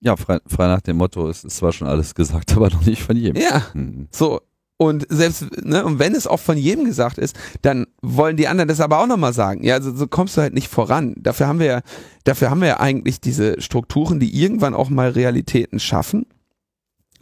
[0.01, 3.03] Ja, frei, frei nach dem Motto, es ist zwar schon alles gesagt, aber noch nicht
[3.03, 3.41] von jedem.
[3.41, 4.09] Ja, mhm.
[4.11, 4.41] so.
[4.83, 8.67] Und selbst, ne, und wenn es auch von jedem gesagt ist, dann wollen die anderen
[8.67, 9.63] das aber auch nochmal sagen.
[9.63, 11.15] Ja, also so kommst du halt nicht voran.
[11.19, 11.81] Dafür haben wir ja,
[12.25, 16.27] dafür haben wir ja eigentlich diese Strukturen, die irgendwann auch mal Realitäten schaffen.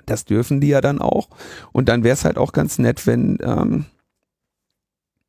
[0.06, 1.28] Das dürfen die ja dann auch.
[1.70, 3.84] Und dann wäre es halt auch ganz nett, wenn, ähm,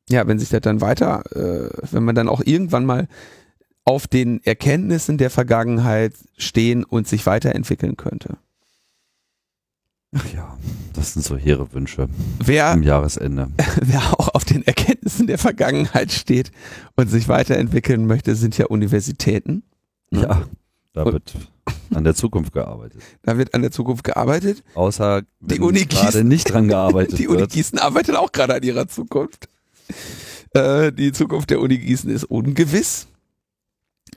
[0.08, 3.08] ja, wenn sich das dann weiter, äh, wenn man dann auch irgendwann mal
[3.84, 8.38] auf den Erkenntnissen der Vergangenheit stehen und sich weiterentwickeln könnte.
[10.14, 10.58] Ach ja,
[10.92, 13.48] das sind so hehre Wünsche wer, am Jahresende.
[13.80, 16.52] Wer auch auf den Erkenntnissen der Vergangenheit steht
[16.96, 19.62] und sich weiterentwickeln möchte, sind ja Universitäten.
[20.10, 20.46] Ja,
[20.92, 21.34] da wird
[21.94, 23.00] an der Zukunft gearbeitet.
[23.22, 24.62] Da wird an der Zukunft gearbeitet.
[24.74, 28.88] Außer die Uni gerade nicht dran gearbeitet Die Uni Gießen arbeitet auch gerade an ihrer
[28.88, 29.48] Zukunft.
[30.52, 33.06] Äh, die Zukunft der Uni Gießen ist ungewiss.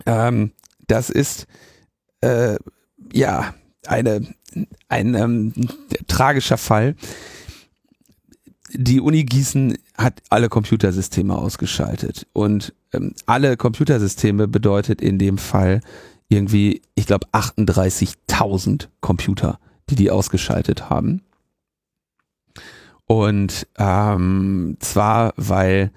[0.05, 0.51] Ähm,
[0.88, 1.47] das ist
[2.19, 2.58] äh,
[3.13, 3.53] ja
[3.89, 4.28] eine,
[4.88, 5.54] ein ähm,
[6.08, 6.95] tragischer Fall.
[8.74, 15.82] Die Uni Gießen hat alle Computersysteme ausgeschaltet und ähm, alle Computersysteme bedeutet in dem Fall
[16.28, 21.21] irgendwie, ich glaube, 38.000 Computer, die die ausgeschaltet haben.
[23.06, 25.91] Und ähm, zwar, weil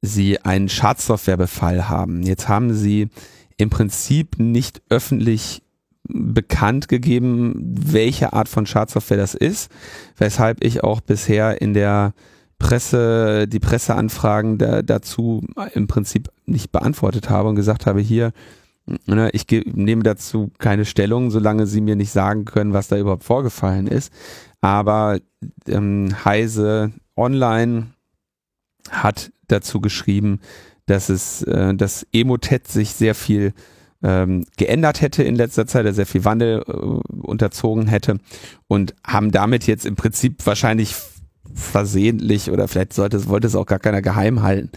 [0.00, 2.22] sie einen Schadsoftwarebefall haben.
[2.22, 3.08] Jetzt haben sie
[3.56, 5.62] im Prinzip nicht öffentlich
[6.08, 9.70] bekannt gegeben, welche Art von Schadsoftware das ist,
[10.16, 12.14] weshalb ich auch bisher in der
[12.58, 15.44] Presse, die Presseanfragen da, dazu
[15.74, 18.32] im Prinzip nicht beantwortet habe und gesagt habe, hier,
[19.06, 23.24] ne, ich nehme dazu keine Stellung, solange Sie mir nicht sagen können, was da überhaupt
[23.24, 24.12] vorgefallen ist.
[24.60, 25.20] Aber
[25.68, 27.88] ähm, Heise Online
[28.90, 30.40] hat dazu geschrieben,
[30.86, 33.52] dass es, äh, dass Emotet sich sehr viel
[34.02, 38.18] ähm, geändert hätte in letzter Zeit, er sehr viel Wandel äh, unterzogen hätte
[38.66, 40.94] und haben damit jetzt im Prinzip wahrscheinlich
[41.54, 44.70] versehentlich oder vielleicht sollte es, wollte es auch gar keiner geheim halten.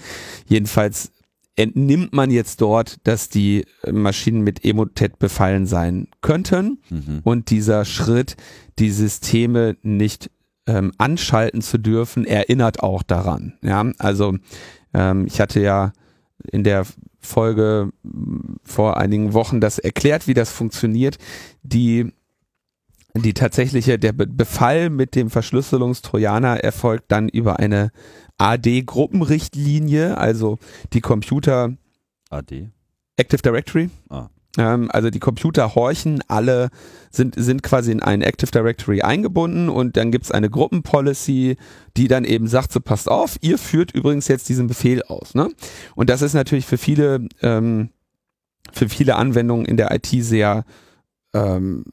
[0.47, 1.11] Jedenfalls
[1.55, 7.19] entnimmt man jetzt dort, dass die Maschinen mit Emotet befallen sein könnten mhm.
[7.23, 8.37] und dieser Schritt,
[8.79, 10.31] die Systeme nicht
[10.65, 13.53] ähm, anschalten zu dürfen, erinnert auch daran.
[13.61, 14.37] Ja, also
[14.93, 15.93] ähm, ich hatte ja
[16.51, 16.85] in der
[17.19, 17.91] Folge
[18.63, 21.17] vor einigen Wochen das erklärt, wie das funktioniert.
[21.63, 22.11] Die
[23.13, 27.91] die tatsächliche, der Befall mit dem Verschlüsselungstrojaner erfolgt dann über eine
[28.37, 30.59] AD-Gruppenrichtlinie, also
[30.93, 31.75] die Computer
[32.29, 32.69] AD
[33.17, 33.89] Active Directory.
[34.09, 34.29] Ah.
[34.57, 36.69] Ähm, also die Computer horchen, alle
[37.09, 41.57] sind, sind quasi in ein Active Directory eingebunden und dann gibt's eine Gruppenpolicy,
[41.97, 45.35] die dann eben sagt, so passt auf, ihr führt übrigens jetzt diesen Befehl aus.
[45.35, 45.49] Ne?
[45.95, 47.89] Und das ist natürlich für viele, ähm,
[48.73, 50.65] für viele Anwendungen in der IT sehr
[51.33, 51.85] ähm,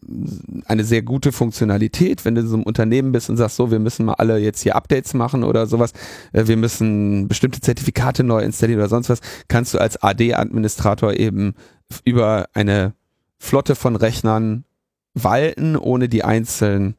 [0.67, 4.07] eine sehr gute Funktionalität, wenn du so ein Unternehmen bist und sagst, so, wir müssen
[4.07, 5.93] mal alle jetzt hier Updates machen oder sowas,
[6.33, 11.55] äh, wir müssen bestimmte Zertifikate neu installieren oder sonst was, kannst du als AD-Administrator eben
[12.05, 12.95] über eine
[13.39, 14.65] Flotte von Rechnern
[15.15, 16.97] walten, ohne die einzeln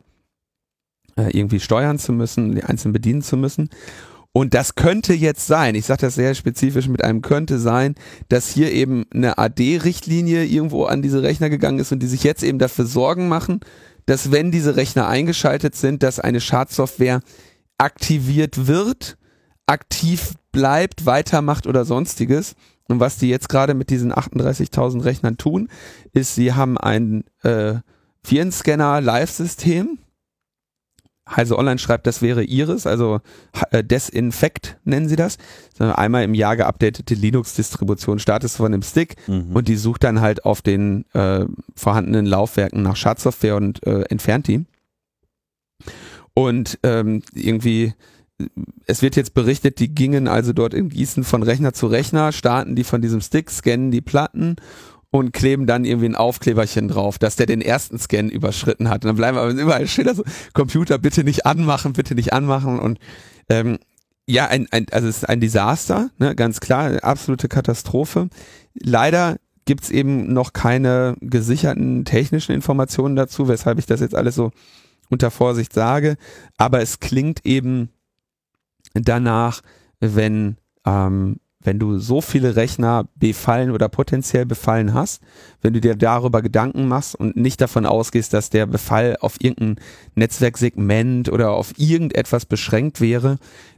[1.16, 3.70] äh, irgendwie steuern zu müssen, die einzeln bedienen zu müssen.
[4.32, 7.96] Und das könnte jetzt sein, ich sage das sehr spezifisch mit einem könnte sein,
[8.30, 12.44] dass hier eben eine AD-Richtlinie irgendwo an diese Rechner gegangen ist und die sich jetzt
[12.44, 13.60] eben dafür Sorgen machen,
[14.06, 17.22] dass wenn diese Rechner eingeschaltet sind, dass eine Schadsoftware
[17.78, 19.18] aktiviert wird,
[19.66, 22.56] aktiv bleibt, weitermacht oder sonstiges.
[22.90, 25.70] Und was die jetzt gerade mit diesen 38.000 Rechnern tun,
[26.12, 27.76] ist, sie haben ein äh,
[28.24, 30.00] Virenscanner-Live-System,
[31.36, 33.22] Heise Online schreibt, das wäre ihres, also
[33.70, 35.38] äh, Desinfect nennen sie das.
[35.78, 39.56] Einmal im Jahr geupdatete Linux-Distribution startest von dem Stick mhm.
[39.56, 44.48] und die sucht dann halt auf den äh, vorhandenen Laufwerken nach Schadsoftware und äh, entfernt
[44.48, 44.66] die.
[46.34, 47.94] Und ähm, irgendwie,
[48.86, 52.76] es wird jetzt berichtet, die gingen also dort in Gießen von Rechner zu Rechner, starten
[52.76, 54.56] die von diesem Stick, scannen die Platten
[55.12, 59.04] und kleben dann irgendwie ein Aufkleberchen drauf, dass der den ersten Scan überschritten hat.
[59.04, 60.24] Und dann bleiben aber überall Schilder so,
[60.54, 63.00] Computer bitte nicht anmachen, bitte nicht anmachen und
[63.50, 63.80] ähm,
[64.28, 68.30] ja, ein, ein, also es ist ein Desaster, ne, ganz klar, absolute Katastrophe.
[68.76, 74.52] Leider gibt's eben noch keine gesicherten technischen Informationen dazu, weshalb ich das jetzt alles so
[75.10, 76.16] unter Vorsicht sage.
[76.58, 77.90] Aber es klingt eben
[78.94, 79.62] danach,
[80.00, 85.22] wenn ähm, wenn du so viele Rechner befallen oder potenziell befallen hast,
[85.62, 89.76] wenn du dir darüber Gedanken machst und nicht davon ausgehst, dass der Befall auf irgendein
[90.16, 93.38] Netzwerksegment oder auf irgendetwas beschränkt wäre,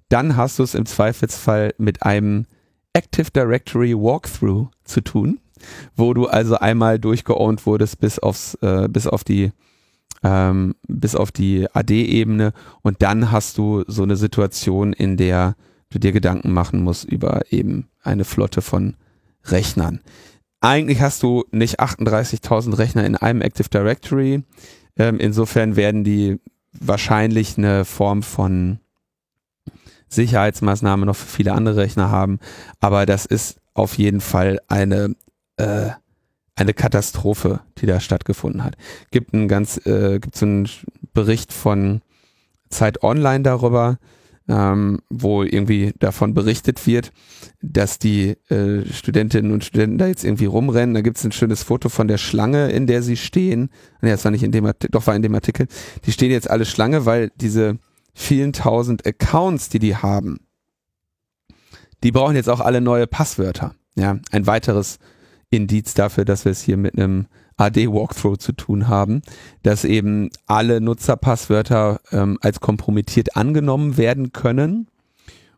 [0.10, 2.46] dann hast du es im Zweifelsfall mit einem
[2.94, 5.40] Active Directory Walkthrough zu tun,
[5.96, 9.52] wo du also einmal durchgeowned wurdest bis aufs, äh, bis auf die
[10.24, 15.56] ähm, bis auf die AD-Ebene und dann hast du so eine Situation, in der
[15.90, 18.96] du dir Gedanken machen musst über eben eine Flotte von
[19.46, 20.02] Rechnern.
[20.62, 24.44] Eigentlich hast du nicht 38.000 Rechner in einem Active Directory.
[24.96, 26.40] Ähm, insofern werden die
[26.72, 28.80] wahrscheinlich eine Form von
[30.08, 32.40] Sicherheitsmaßnahme noch für viele andere Rechner haben.
[32.80, 35.16] Aber das ist auf jeden Fall eine,
[35.58, 35.90] äh,
[36.62, 38.76] eine Katastrophe, die da stattgefunden hat.
[39.12, 40.70] Gibt ein ganz, äh, gibt so einen
[41.14, 42.02] Bericht von
[42.70, 43.98] Zeit Online darüber,
[44.48, 47.12] ähm, wo irgendwie davon berichtet wird,
[47.62, 50.96] dass die äh, Studentinnen und Studenten da jetzt irgendwie rumrennen.
[50.96, 53.70] Da gibt es ein schönes Foto von der Schlange, in der sie stehen.
[54.02, 55.68] Nee, das war nicht in dem Artikel, doch war in dem Artikel.
[56.06, 57.78] Die stehen jetzt alle Schlange, weil diese
[58.14, 60.40] vielen tausend Accounts, die die haben,
[62.04, 63.76] die brauchen jetzt auch alle neue Passwörter.
[63.96, 65.00] Ja, ein weiteres
[65.52, 69.22] Indiz dafür, dass wir es hier mit einem AD-Walkthrough zu tun haben,
[69.62, 74.88] dass eben alle Nutzerpasswörter ähm, als kompromittiert angenommen werden können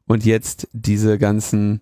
[0.06, 1.82] und jetzt diese ganzen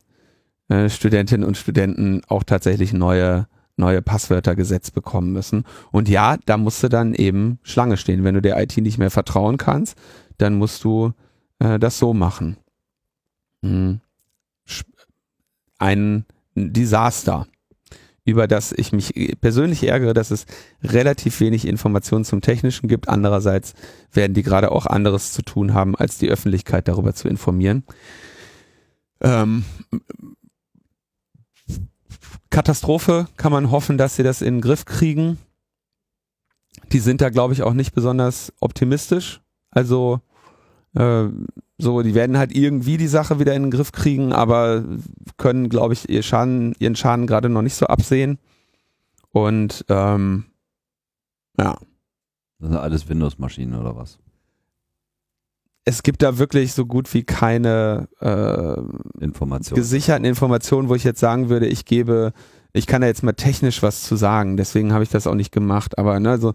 [0.67, 3.47] äh, Studentinnen und Studenten auch tatsächlich neue
[3.78, 5.63] neue Passwörter gesetzt bekommen müssen.
[5.91, 8.24] Und ja, da musst du dann eben Schlange stehen.
[8.24, 9.97] Wenn du der IT nicht mehr vertrauen kannst,
[10.38, 11.13] dann musst du
[11.60, 12.58] äh, das so machen.
[13.63, 14.02] Hm.
[15.80, 17.47] Ein Desaster
[18.24, 20.46] über das ich mich persönlich ärgere, dass es
[20.84, 23.10] relativ wenig Informationen zum Technischen gibt.
[23.10, 23.74] Andererseits
[24.12, 27.84] werden die gerade auch anderes zu tun haben, als die Öffentlichkeit darüber zu informieren.
[29.22, 29.66] Ähm,
[32.52, 35.38] Katastrophe kann man hoffen, dass sie das in den Griff kriegen.
[36.92, 39.42] Die sind da, glaube ich, auch nicht besonders optimistisch.
[39.72, 40.20] Also
[40.96, 41.28] äh,
[41.82, 44.84] so, die werden halt irgendwie die Sache wieder in den Griff kriegen, aber
[45.38, 48.38] können, glaube ich, ihr Schaden, ihren Schaden gerade noch nicht so absehen.
[49.32, 50.46] Und ähm,
[51.58, 51.78] ja.
[52.60, 54.20] Das sind alles Windows-Maschinen oder was?
[55.84, 59.76] Es gibt da wirklich so gut wie keine äh, Information.
[59.76, 62.34] gesicherten Informationen, wo ich jetzt sagen würde, ich gebe
[62.74, 65.52] ich kann da jetzt mal technisch was zu sagen, deswegen habe ich das auch nicht
[65.52, 66.54] gemacht, aber ne, so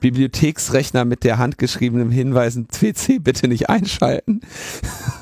[0.00, 4.40] Bibliotheksrechner mit der handgeschriebenen Hinweisen CC bitte nicht einschalten.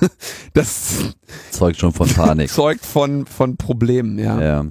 [0.53, 1.15] das
[1.51, 2.51] zeugt schon von Panik.
[2.51, 4.41] zeugt von, von Problemen, ja.
[4.41, 4.67] ja.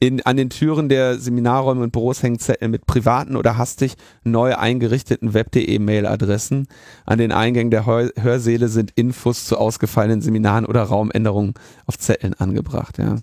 [0.00, 4.54] In, an den Türen der Seminarräume und Büros hängen Zettel mit privaten oder hastig neu
[4.54, 6.68] eingerichteten Web.de Mailadressen.
[7.04, 11.54] An den Eingängen der Hör Hörsäle sind Infos zu ausgefallenen Seminaren oder Raumänderungen
[11.86, 13.16] auf Zetteln angebracht, ja.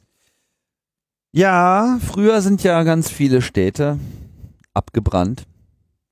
[1.35, 3.99] Ja, früher sind ja ganz viele Städte
[4.73, 5.45] abgebrannt,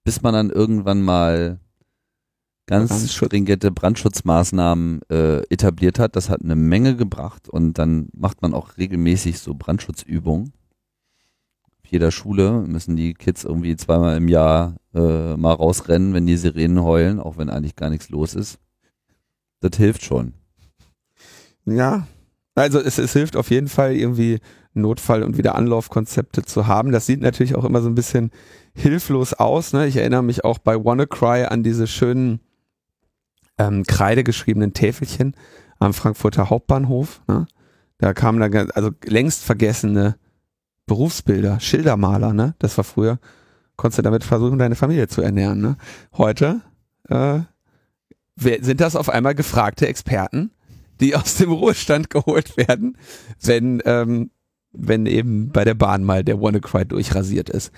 [0.03, 1.61] bis man dann irgendwann mal
[2.65, 3.13] ganz Brandschutz.
[3.13, 6.17] stringente Brandschutzmaßnahmen äh, etabliert hat.
[6.17, 10.51] Das hat eine Menge gebracht und dann macht man auch regelmäßig so Brandschutzübungen.
[11.63, 16.35] Auf jeder Schule müssen die Kids irgendwie zweimal im Jahr äh, mal rausrennen, wenn die
[16.35, 18.59] Sirenen heulen, auch wenn eigentlich gar nichts los ist.
[19.61, 20.33] Das hilft schon.
[21.63, 22.07] Ja,
[22.55, 24.39] also es, es hilft auf jeden Fall irgendwie
[24.73, 26.91] Notfall- und Wiederanlaufkonzepte zu haben.
[26.91, 28.31] Das sieht natürlich auch immer so ein bisschen
[28.73, 29.73] hilflos aus.
[29.73, 29.87] Ne?
[29.87, 32.39] Ich erinnere mich auch bei WannaCry an diese schönen
[33.57, 35.35] ähm, kreidegeschriebenen Täfelchen
[35.79, 37.21] am Frankfurter Hauptbahnhof.
[37.27, 37.45] Ne?
[37.99, 40.15] Da kamen da ganz- also längst vergessene
[40.85, 42.33] Berufsbilder, Schildermaler.
[42.33, 42.55] Ne?
[42.59, 43.19] Das war früher,
[43.75, 45.61] konntest du damit versuchen, deine Familie zu ernähren.
[45.61, 45.77] Ne?
[46.17, 46.61] Heute
[47.09, 47.41] äh,
[48.35, 50.51] sind das auf einmal gefragte Experten,
[51.03, 52.97] die aus dem Ruhestand geholt werden,
[53.41, 54.31] wenn, ähm,
[54.71, 57.71] wenn eben bei der Bahn mal der WannaCry durchrasiert ist.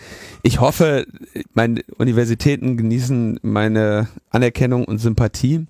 [0.43, 1.05] Ich hoffe,
[1.53, 5.65] meine Universitäten genießen meine Anerkennung und Sympathie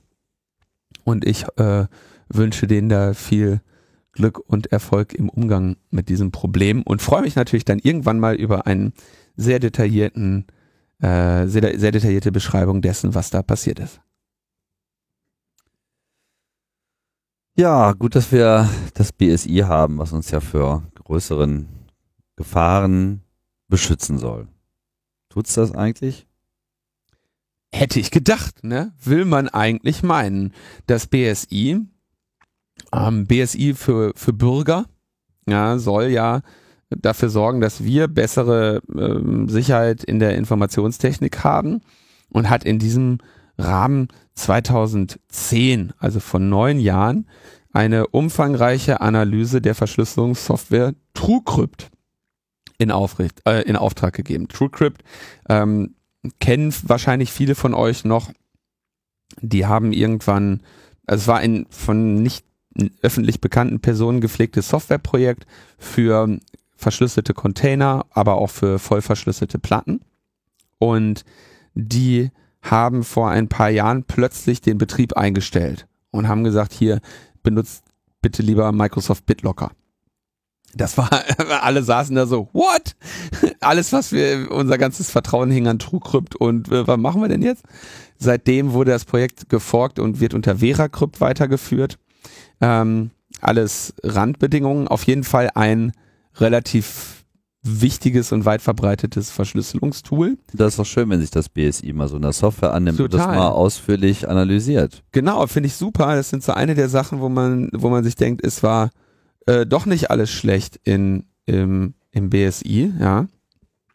[1.04, 1.86] und ich äh,
[2.30, 3.62] wünsche denen da viel
[4.12, 8.36] Glück und Erfolg im Umgang mit diesem Problem und freue mich natürlich dann irgendwann mal
[8.36, 8.94] über einen
[9.36, 10.46] sehr detaillierten,
[11.02, 14.00] äh, sehr, sehr detaillierte Beschreibung dessen, was da passiert ist.
[17.58, 21.68] Ja, gut, dass wir das BSI haben, was uns ja für größeren
[22.36, 23.22] Gefahren
[23.70, 24.50] beschützen soll.
[25.30, 26.28] Tut's das eigentlich?
[27.74, 28.94] Hätte ich gedacht, ne?
[29.02, 30.54] Will man eigentlich meinen.
[30.86, 31.80] Das BSI,
[32.92, 34.86] ähm, BSI für, für Bürger,
[35.48, 36.42] ja, soll ja
[36.90, 41.82] dafür sorgen, dass wir bessere ähm, Sicherheit in der Informationstechnik haben
[42.30, 43.20] und hat in diesem
[43.58, 47.28] Rahmen 2010, also von neun Jahren,
[47.72, 51.90] eine umfangreiche Analyse der Verschlüsselungssoftware TrueCrypt
[52.78, 54.48] in, Aufricht, äh, in Auftrag gegeben.
[54.48, 55.04] TrueCrypt
[55.50, 55.96] ähm,
[56.40, 58.32] kennen wahrscheinlich viele von euch noch.
[59.42, 60.62] Die haben irgendwann,
[61.06, 62.46] also es war ein von nicht
[63.02, 65.46] öffentlich bekannten Personen gepflegtes Softwareprojekt
[65.78, 66.40] für
[66.76, 70.02] verschlüsselte Container, aber auch für voll verschlüsselte Platten.
[70.78, 71.24] Und
[71.74, 72.32] die
[72.72, 77.00] haben vor ein paar Jahren plötzlich den Betrieb eingestellt und haben gesagt, hier
[77.44, 77.84] benutzt
[78.22, 79.72] bitte lieber Microsoft BitLocker.
[80.74, 81.10] Das war,
[81.62, 82.96] alle saßen da so, what?
[83.62, 87.42] Alles, was wir, unser ganzes Vertrauen hing an TrueCrypt und äh, was machen wir denn
[87.42, 87.64] jetzt?
[88.18, 91.98] Seitdem wurde das Projekt geforkt und wird unter VeraCrypt weitergeführt.
[92.62, 95.92] Ähm, alles Randbedingungen, auf jeden Fall ein
[96.38, 97.15] relativ
[97.66, 100.38] wichtiges und weit verbreitetes Verschlüsselungstool.
[100.54, 103.22] Das ist doch schön, wenn sich das BSI mal so eine Software annimmt und das
[103.22, 103.36] Total.
[103.36, 105.04] mal ausführlich analysiert.
[105.12, 106.16] Genau, finde ich super.
[106.16, 108.92] Das sind so eine der Sachen, wo man, wo man sich denkt, es war
[109.48, 113.28] äh, doch nicht alles schlecht in, im, im BSI, ja.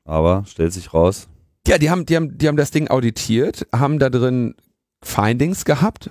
[0.04, 1.28] Aber stellt sich raus,
[1.66, 4.54] Ja, die haben, die haben, die haben das Ding auditiert, haben da drin
[5.02, 6.10] Findings gehabt,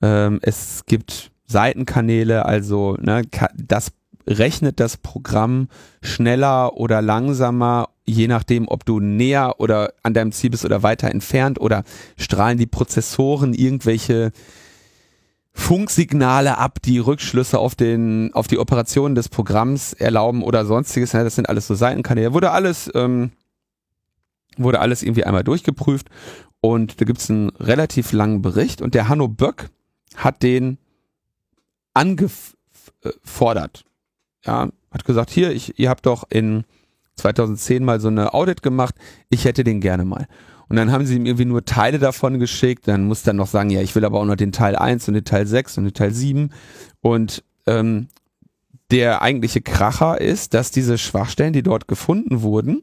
[0.00, 3.22] ähm, es gibt Seitenkanäle, also ne,
[3.54, 3.92] das
[4.26, 5.68] rechnet das Programm
[6.02, 11.10] schneller oder langsamer, je nachdem, ob du näher oder an deinem Ziel bist oder weiter
[11.10, 11.84] entfernt oder
[12.16, 14.32] strahlen die Prozessoren irgendwelche
[15.54, 21.12] Funksignale ab, die Rückschlüsse auf den, auf die Operationen des Programms erlauben oder sonstiges.
[21.12, 22.32] Ja, das sind alles so Seitenkanäle.
[22.32, 23.32] Wurde alles, ähm,
[24.56, 26.08] wurde alles irgendwie einmal durchgeprüft
[26.60, 29.68] und da gibt's einen relativ langen Bericht und der Hanno Böck
[30.16, 30.78] hat den
[31.94, 33.84] angefordert.
[34.44, 36.64] Ja, hat gesagt, hier, ich, ihr habt doch in
[37.22, 38.94] 2010 mal so eine Audit gemacht,
[39.30, 40.26] ich hätte den gerne mal.
[40.68, 43.70] Und dann haben sie ihm irgendwie nur Teile davon geschickt, dann muss dann noch sagen,
[43.70, 45.94] ja, ich will aber auch noch den Teil 1 und den Teil 6 und den
[45.94, 46.50] Teil 7
[47.00, 48.08] und ähm,
[48.90, 52.82] der eigentliche Kracher ist, dass diese Schwachstellen, die dort gefunden wurden,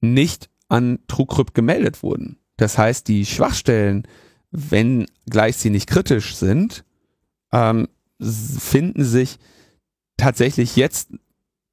[0.00, 2.38] nicht an TrueCrypt gemeldet wurden.
[2.56, 4.06] Das heißt, die Schwachstellen,
[4.50, 6.84] wenn gleich sie nicht kritisch sind,
[7.52, 7.88] ähm,
[8.20, 9.38] finden sich
[10.16, 11.10] tatsächlich jetzt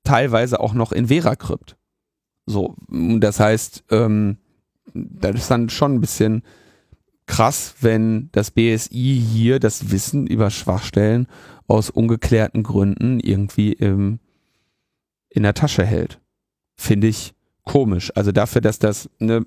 [0.10, 1.78] teilweise auch noch in VeraCrypt.
[2.48, 4.38] So, das heißt, ähm,
[4.94, 6.42] das ist dann schon ein bisschen
[7.28, 11.28] krass, wenn das BSI hier das Wissen über Schwachstellen
[11.68, 14.20] aus ungeklärten Gründen irgendwie im,
[15.30, 16.20] in der Tasche hält.
[16.76, 18.12] Finde ich komisch.
[18.16, 19.46] Also dafür, dass das eine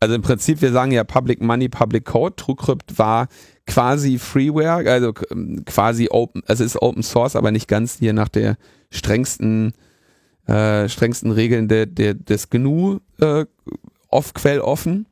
[0.00, 2.36] also im Prinzip, wir sagen ja Public Money, Public Code.
[2.36, 3.26] TrueCrypt war
[3.66, 8.28] quasi Freeware, also ähm, quasi Open, also ist Open Source, aber nicht ganz hier nach
[8.28, 8.58] der
[8.90, 9.72] strengsten,
[10.46, 13.46] äh, strengsten Regeln der, der, des GNU äh,
[14.08, 15.06] off, quelloffen.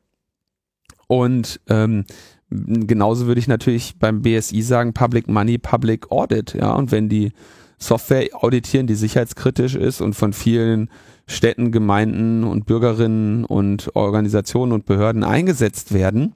[1.09, 2.05] Und ähm,
[2.51, 6.72] genauso würde ich natürlich beim BSI sagen, Public Money, Public Audit, ja.
[6.72, 7.33] Und wenn die
[7.79, 10.91] Software auditieren, die sicherheitskritisch ist und von vielen
[11.27, 16.35] Städten, Gemeinden und Bürgerinnen und Organisationen und Behörden eingesetzt werden,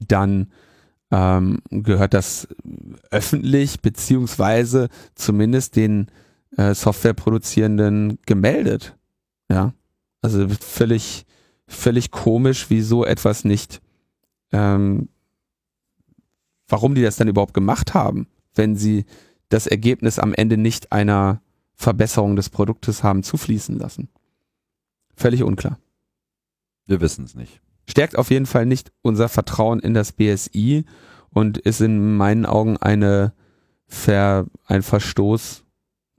[0.00, 0.52] dann
[1.12, 2.48] ähm, gehört das
[3.10, 6.08] öffentlich beziehungsweise zumindest den
[6.56, 8.96] äh, Softwareproduzierenden gemeldet.
[9.48, 9.72] Ja,
[10.22, 11.26] also völlig
[11.72, 13.80] völlig komisch, wie so etwas nicht,
[14.52, 15.08] ähm,
[16.68, 19.04] warum die das dann überhaupt gemacht haben, wenn sie
[19.48, 21.42] das Ergebnis am Ende nicht einer
[21.74, 24.08] Verbesserung des Produktes haben zufließen lassen.
[25.16, 25.78] Völlig unklar.
[26.86, 27.60] Wir wissen es nicht.
[27.92, 30.86] Stärkt auf jeden Fall nicht unser Vertrauen in das BSI
[31.28, 33.34] und ist in meinen Augen eine
[33.86, 35.64] Ver, ein Verstoß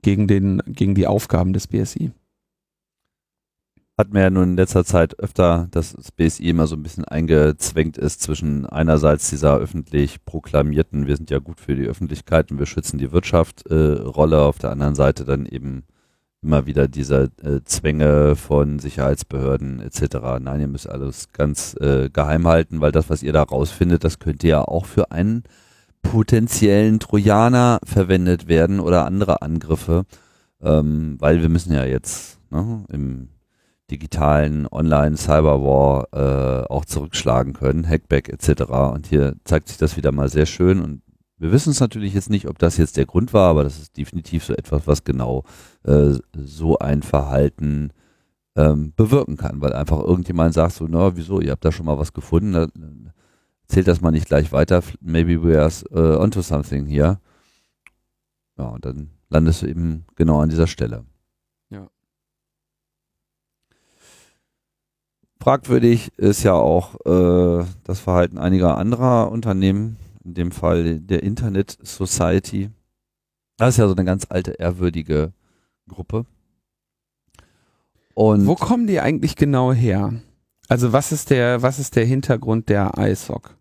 [0.00, 2.12] gegen, den, gegen die Aufgaben des BSI
[3.96, 7.04] hat mir ja nun in letzter Zeit öfter, dass das BSI immer so ein bisschen
[7.04, 12.58] eingezwängt ist zwischen einerseits dieser öffentlich proklamierten, wir sind ja gut für die Öffentlichkeit und
[12.58, 15.84] wir schützen die Wirtschaft äh, Rolle, auf der anderen Seite dann eben
[16.44, 20.16] immer wieder diese äh, Zwänge von Sicherheitsbehörden etc.
[20.40, 24.18] Nein, ihr müsst alles ganz äh, geheim halten, weil das, was ihr da rausfindet, das
[24.18, 25.42] könnte ja auch für einen
[26.02, 30.04] potenziellen Trojaner verwendet werden oder andere Angriffe,
[30.62, 33.30] ähm, weil wir müssen ja jetzt ne, im
[33.90, 38.62] digitalen Online-Cyberwar äh, auch zurückschlagen können, Hackback etc.
[38.92, 41.02] Und hier zeigt sich das wieder mal sehr schön und
[41.36, 43.96] wir wissen es natürlich jetzt nicht, ob das jetzt der Grund war, aber das ist
[43.96, 45.44] definitiv so etwas, was genau
[45.84, 47.90] äh, so ein Verhalten
[48.56, 51.98] ähm, bewirken kann, weil einfach irgendjemand sagt so, na wieso, ihr habt da schon mal
[51.98, 53.12] was gefunden, dann
[53.66, 57.18] zählt das mal nicht gleich weiter, maybe we are uh, onto something here.
[58.56, 61.04] Ja, und dann landest du eben genau an dieser Stelle.
[65.44, 71.78] Fragwürdig ist ja auch äh, das Verhalten einiger anderer Unternehmen, in dem Fall der Internet
[71.82, 72.70] Society.
[73.56, 75.32] Das ist ja so eine ganz alte, ehrwürdige
[75.88, 76.26] Gruppe.
[78.14, 80.14] Und Wo kommen die eigentlich genau her?
[80.68, 83.56] Also was ist der, was ist der Hintergrund der ISOC?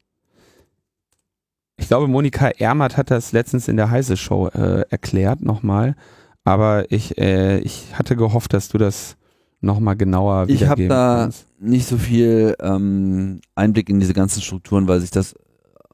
[1.75, 5.95] Ich glaube, Monika Ermert hat das letztens in der Heise Show äh, erklärt nochmal,
[6.43, 9.17] aber ich, äh, ich hatte gehofft, dass du das
[9.59, 11.47] nochmal genauer Ich habe da kannst.
[11.59, 15.35] nicht so viel ähm, Einblick in diese ganzen Strukturen, weil sich das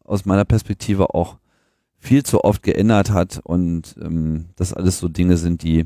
[0.10, 1.38] aus meiner Perspektive auch
[1.98, 5.86] viel zu oft geändert hat und ähm, das alles so Dinge sind, die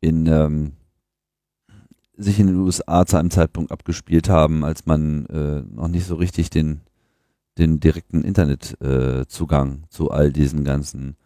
[0.00, 0.72] in ähm,
[2.16, 6.16] sich in den USA zu einem Zeitpunkt abgespielt haben, als man äh, noch nicht so
[6.16, 6.80] richtig den
[7.58, 11.16] den direkten Internetzugang äh, zu all diesen ganzen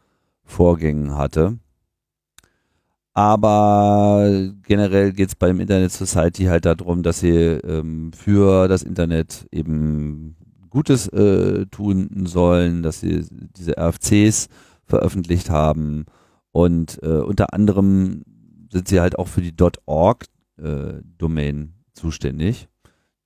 [0.42, 1.58] Vorgängen hatte.
[3.12, 9.46] Aber generell geht es beim Internet Society halt darum, dass sie ähm, für das Internet
[9.52, 10.34] eben
[10.74, 13.24] Gutes äh, tun sollen, dass sie
[13.56, 14.48] diese RFCs
[14.84, 16.04] veröffentlicht haben
[16.50, 18.24] und äh, unter anderem
[18.72, 19.54] sind sie halt auch für die
[19.86, 20.26] .org
[20.58, 20.94] äh,
[21.92, 22.68] zuständig,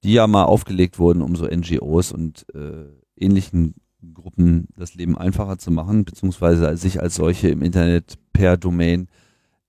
[0.05, 2.84] die ja mal aufgelegt wurden, um so NGOs und äh,
[3.16, 3.76] ähnlichen
[4.12, 9.09] Gruppen das Leben einfacher zu machen, beziehungsweise sich als solche im Internet per Domain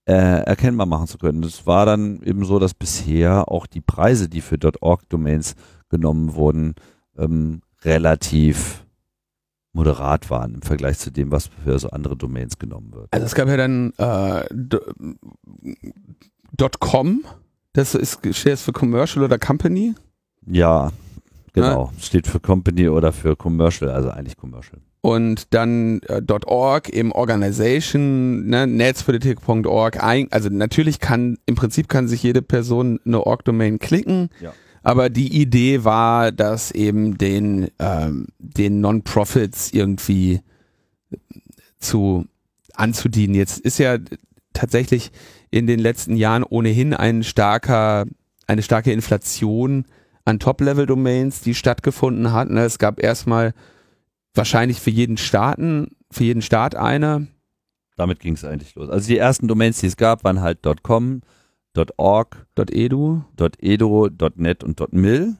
[0.04, 1.42] äh, erkennbar machen zu können.
[1.44, 5.54] Es war dann eben so, dass bisher auch die Preise, die für .org-Domains
[5.88, 6.74] genommen wurden,
[7.16, 8.84] ähm, relativ
[9.72, 13.08] moderat waren im Vergleich zu dem, was für so andere Domains genommen wird.
[13.12, 14.44] Also es gab ja dann äh,
[16.80, 17.24] .com,
[17.72, 19.94] das ist steht für Commercial oder Company?
[20.46, 20.90] Ja,
[21.52, 24.80] Genau, steht für Company oder für Commercial, also eigentlich Commercial.
[25.02, 30.02] Und dann äh, .org, eben Organization, ne, netzpolitik.org.
[30.02, 34.28] Also natürlich kann, im Prinzip kann sich jede Person eine Org-Domain klicken.
[34.40, 34.52] Ja.
[34.82, 40.40] Aber die Idee war, dass eben den, ähm, den Non-Profits irgendwie
[41.78, 42.26] zu
[42.74, 43.34] anzudienen.
[43.34, 43.98] Jetzt ist ja
[44.52, 45.12] tatsächlich
[45.50, 48.06] in den letzten Jahren ohnehin ein starker,
[48.46, 49.84] eine starke Inflation
[50.24, 52.50] an Top-Level-Domains, die stattgefunden hat.
[52.50, 52.62] Ne?
[52.62, 53.52] Es gab erstmal
[54.34, 57.26] wahrscheinlich für jeden Staaten, für jeden Staat eine.
[57.96, 58.88] Damit ging es eigentlich los.
[58.88, 61.22] Also die ersten Domains, die es gab, waren halt .com,
[61.76, 63.22] .org, .edu,
[63.60, 65.36] .edu, .net und .mil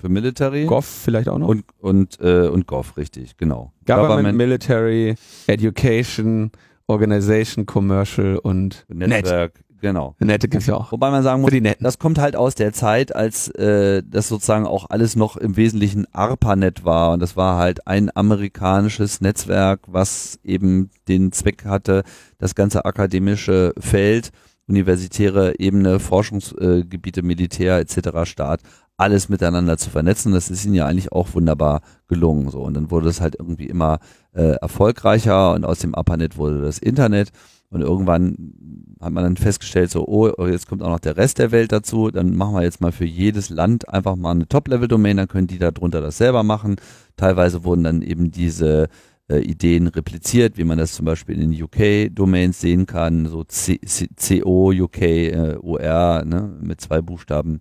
[0.00, 0.64] für Military.
[0.64, 1.48] Gov vielleicht auch noch.
[1.48, 3.72] Und, und, äh, und Gov, richtig, genau.
[3.86, 5.14] Government, Government, Military,
[5.46, 6.50] Education,
[6.86, 9.56] Organization, Commercial und Netzwerk.
[9.56, 9.64] Net.
[9.80, 10.14] Genau.
[10.18, 10.92] Nette gibt's ja auch.
[10.92, 14.90] Wobei man sagen muss, das kommt halt aus der Zeit, als äh, das sozusagen auch
[14.90, 17.12] alles noch im Wesentlichen ARPANET war.
[17.12, 22.04] Und das war halt ein amerikanisches Netzwerk, was eben den Zweck hatte,
[22.38, 24.32] das ganze akademische Feld,
[24.70, 28.60] universitäre Ebene, Forschungsgebiete, Militär etc., Staat,
[28.96, 30.32] alles miteinander zu vernetzen.
[30.32, 32.50] Das ist ihnen ja eigentlich auch wunderbar gelungen.
[32.50, 32.60] So.
[32.60, 33.98] Und dann wurde es halt irgendwie immer
[34.32, 37.30] äh, erfolgreicher und aus dem ARPANET wurde das Internet.
[37.70, 38.52] Und irgendwann
[39.00, 42.10] hat man dann festgestellt, so, oh, jetzt kommt auch noch der Rest der Welt dazu,
[42.10, 45.58] dann machen wir jetzt mal für jedes Land einfach mal eine Top-Level-Domain, dann können die
[45.58, 46.76] darunter das selber machen.
[47.16, 48.88] Teilweise wurden dann eben diese
[49.30, 53.78] äh, Ideen repliziert, wie man das zum Beispiel in den UK-Domains sehen kann, so C,
[54.16, 57.60] CO, UK, äh, UR, ne, mit zwei Buchstaben.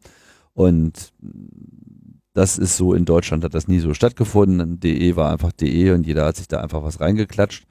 [0.53, 1.13] Und
[2.33, 4.79] das ist so, in Deutschland hat das nie so stattgefunden.
[4.79, 7.65] DE war einfach DE und jeder hat sich da einfach was reingeklatscht.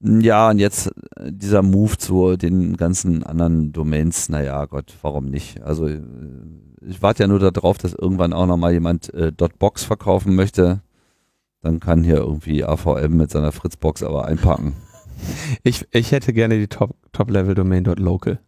[0.00, 5.60] Ja, und jetzt äh, dieser Move zu den ganzen anderen Domains, naja, Gott, warum nicht?
[5.62, 6.00] Also äh,
[6.86, 10.82] ich warte ja nur darauf, dass irgendwann auch nochmal jemand äh, .box verkaufen möchte.
[11.62, 14.74] Dann kann hier irgendwie AVM mit seiner Fritzbox aber einpacken.
[15.64, 18.38] Ich, ich hätte gerne die Top-Level-Domain Top.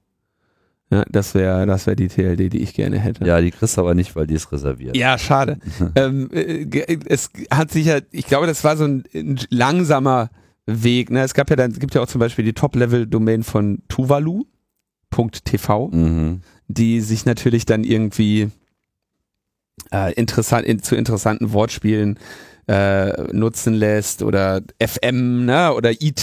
[0.92, 3.24] Ja, das wäre das wäre die TLD, die ich gerne hätte.
[3.24, 4.96] Ja, die kriegst du aber nicht, weil die ist reserviert.
[4.96, 5.58] Ja, schade.
[5.96, 10.30] ähm, äh, es hat sich ja, ich glaube, das war so ein, ein langsamer
[10.66, 11.10] Weg.
[11.10, 11.22] Ne?
[11.22, 16.40] Es gab ja dann, es gibt ja auch zum Beispiel die Top-Level-Domain von Tuvalu.tv, mhm.
[16.68, 18.50] die sich natürlich dann irgendwie
[19.92, 22.49] äh, interessant, in, zu interessanten Wortspielen äh,
[23.32, 25.74] nutzen lässt oder FM ne?
[25.74, 26.20] oder IT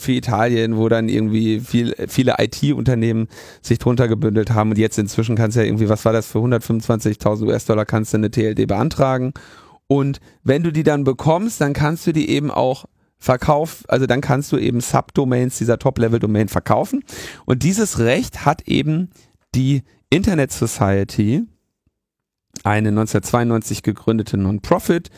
[0.00, 3.28] für Italien, wo dann irgendwie viel, viele IT-Unternehmen
[3.60, 6.38] sich drunter gebündelt haben und jetzt inzwischen kannst du ja irgendwie, was war das für
[6.38, 9.34] 125.000 US-Dollar kannst du eine TLD beantragen
[9.86, 12.86] und wenn du die dann bekommst, dann kannst du die eben auch
[13.18, 17.02] Verkauf, also dann kannst du eben Subdomains dieser Top-Level-Domain verkaufen.
[17.46, 19.08] Und dieses Recht hat eben
[19.54, 21.44] die Internet Society,
[22.64, 25.10] eine 1992 gegründete Non-Profit,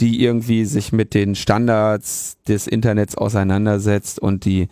[0.00, 4.68] die irgendwie sich mit den Standards des Internets auseinandersetzt und die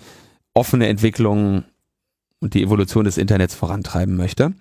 [0.55, 1.65] offene Entwicklung
[2.41, 4.55] und die Evolution des Internets vorantreiben möchte.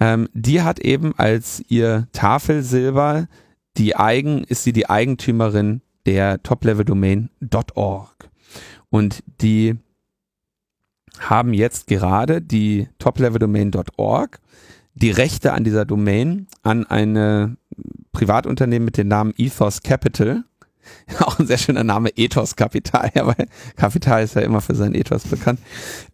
[0.00, 3.28] Ähm, die hat eben als ihr Tafelsilber
[3.76, 7.30] die Eigen, ist sie die Eigentümerin der Top-Level-Domain
[7.74, 8.30] .org.
[8.90, 9.76] Und die
[11.18, 14.40] haben jetzt gerade die Top-Level-Domain .org
[14.94, 17.58] die Rechte an dieser Domain an eine
[18.16, 20.44] Privatunternehmen mit dem Namen Ethos Capital.
[21.20, 24.94] Auch ein sehr schöner Name, Ethos Kapital, ja, weil Kapital ist ja immer für sein
[24.94, 25.60] Ethos bekannt.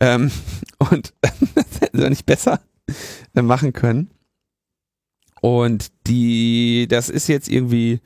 [0.01, 0.31] Ähm,
[0.79, 2.61] und das hätten sie nicht besser
[3.35, 4.11] äh, machen können.
[5.41, 8.01] Und die, das ist jetzt irgendwie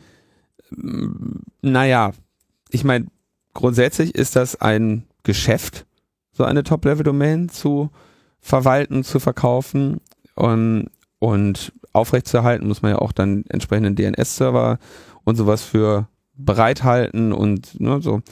[1.62, 2.12] naja,
[2.70, 3.06] ich meine,
[3.54, 5.86] grundsätzlich ist das ein Geschäft,
[6.32, 7.90] so eine Top-Level-Domain zu
[8.40, 10.00] verwalten, zu verkaufen
[10.34, 14.78] und, und aufrechtzuerhalten, muss man ja auch dann entsprechenden DNS-Server
[15.24, 18.22] und sowas für bereithalten und ne, so.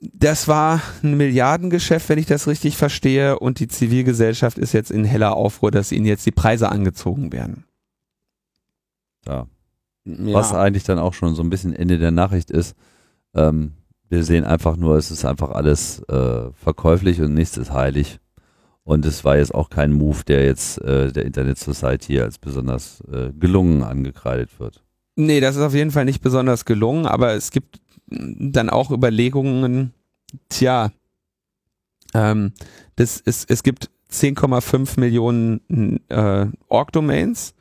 [0.00, 5.04] Das war ein Milliardengeschäft, wenn ich das richtig verstehe, und die Zivilgesellschaft ist jetzt in
[5.04, 7.64] heller Aufruhr, dass ihnen jetzt die Preise angezogen werden.
[9.26, 9.46] Ja.
[10.04, 10.34] Ja.
[10.34, 12.76] Was eigentlich dann auch schon so ein bisschen Ende der Nachricht ist.
[13.34, 13.72] Ähm,
[14.08, 18.20] wir sehen einfach nur, es ist einfach alles äh, verkäuflich und nichts ist heilig.
[18.88, 23.02] Und es war jetzt auch kein Move, der jetzt äh, der Internet Society als besonders
[23.12, 24.82] äh, gelungen angekreidet wird.
[25.14, 29.92] Nee, das ist auf jeden Fall nicht besonders gelungen, aber es gibt dann auch Überlegungen,
[30.48, 30.90] tja,
[32.14, 32.52] ähm,
[32.96, 37.52] das ist, es gibt 10,5 Millionen äh, Org-Domains,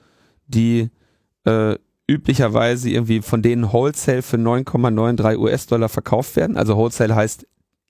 [0.47, 0.91] die
[1.43, 1.75] äh,
[2.09, 6.55] üblicherweise irgendwie von denen Wholesale für 9,93 US-Dollar verkauft werden.
[6.55, 7.45] Also Wholesale heißt,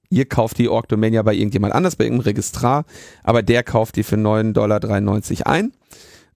[0.10, 2.86] ihr kauft die Org-Domain ja bei irgendjemand anders, bei irgendeinem Registrar,
[3.24, 5.72] aber der kauft die für 9,93 Dollar ein.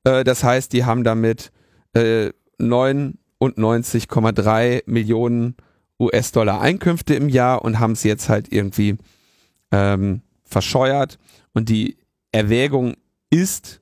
[0.03, 1.51] Äh, das heißt, die haben damit
[1.93, 5.55] äh, 99,3 Millionen
[5.99, 8.97] US-Dollar Einkünfte im Jahr und haben es jetzt halt irgendwie
[9.72, 11.17] ähm, verscheuert.
[11.53, 11.97] Und die
[12.32, 12.95] Erwägung
[13.30, 13.82] ist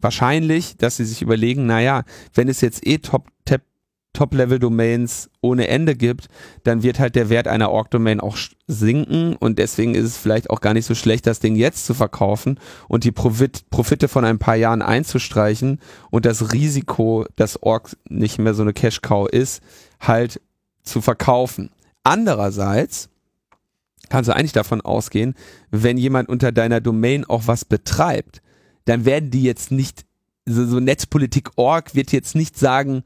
[0.00, 3.62] wahrscheinlich, dass sie sich überlegen, naja, wenn es jetzt eh Top, Top,
[4.12, 6.28] Top-Level-Domains ohne Ende gibt,
[6.64, 8.36] dann wird halt der Wert einer Org-Domain auch
[8.66, 11.94] sinken und deswegen ist es vielleicht auch gar nicht so schlecht, das Ding jetzt zu
[11.94, 12.58] verkaufen
[12.88, 15.80] und die Profit, Profite von ein paar Jahren einzustreichen
[16.10, 19.62] und das Risiko, dass Org nicht mehr so eine Cash-Cow ist,
[20.00, 20.40] halt
[20.82, 21.70] zu verkaufen.
[22.02, 23.08] Andererseits
[24.08, 25.34] kannst du eigentlich davon ausgehen,
[25.70, 28.42] wenn jemand unter deiner Domain auch was betreibt,
[28.84, 30.04] dann werden die jetzt nicht,
[30.46, 33.04] so, so Netzpolitik.org wird jetzt nicht sagen,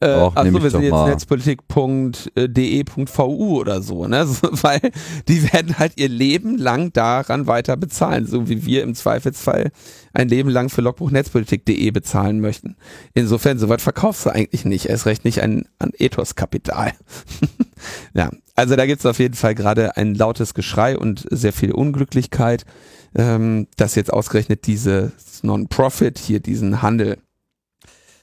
[0.00, 4.26] äh, Och, achso, wir sind jetzt netzpolitik.de.vu oder so, ne?
[4.26, 4.80] So, weil
[5.28, 9.70] die werden halt ihr Leben lang daran weiter bezahlen, so wie wir im Zweifelsfall
[10.12, 12.76] ein Leben lang für logbuchnetzpolitik.de bezahlen möchten.
[13.14, 16.92] Insofern, soweit verkaufst du eigentlich nicht, erst recht nicht an, an Ethos-Kapital.
[18.14, 22.64] ja, also da gibt's auf jeden Fall gerade ein lautes Geschrei und sehr viel Unglücklichkeit,
[23.14, 27.18] ähm, dass jetzt ausgerechnet dieses Non-Profit hier diesen Handel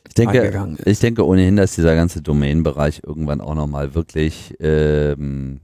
[0.08, 0.88] Ich denke, angegangen ist.
[0.88, 5.60] ich denke ohnehin, dass dieser ganze Domain-Bereich irgendwann auch nochmal wirklich ähm,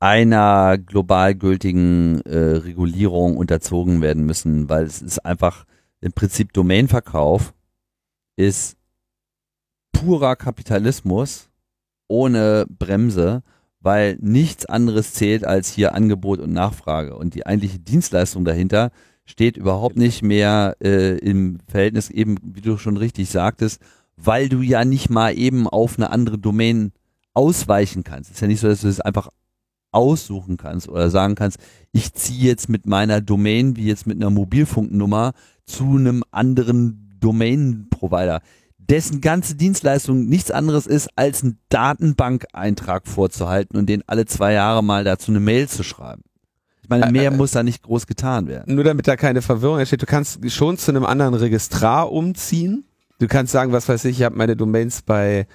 [0.00, 5.64] einer global gültigen äh, Regulierung unterzogen werden müssen, weil es ist einfach
[6.00, 7.54] im Prinzip Domainverkauf
[8.36, 8.76] ist
[9.92, 11.48] purer Kapitalismus
[12.08, 13.42] ohne Bremse,
[13.80, 18.90] weil nichts anderes zählt als hier Angebot und Nachfrage und die eigentliche Dienstleistung dahinter
[19.24, 23.80] steht überhaupt nicht mehr äh, im Verhältnis eben, wie du schon richtig sagtest,
[24.16, 26.92] weil du ja nicht mal eben auf eine andere Domain
[27.32, 28.30] ausweichen kannst.
[28.30, 29.28] Es ist ja nicht so, dass du es einfach
[29.92, 31.58] aussuchen kannst oder sagen kannst,
[31.92, 35.32] ich ziehe jetzt mit meiner Domain, wie jetzt mit einer Mobilfunknummer,
[35.66, 38.42] zu einem anderen Domain-Provider,
[38.76, 44.84] dessen ganze Dienstleistung nichts anderes ist, als einen Datenbankeintrag vorzuhalten und den alle zwei Jahre
[44.84, 46.22] mal dazu eine Mail zu schreiben.
[46.84, 48.74] Ich meine, mehr muss da nicht groß getan werden.
[48.74, 52.84] nur damit da keine Verwirrung entsteht, du kannst schon zu einem anderen Registrar umziehen.
[53.18, 55.46] Du kannst sagen, was weiß ich, ich habe meine Domains bei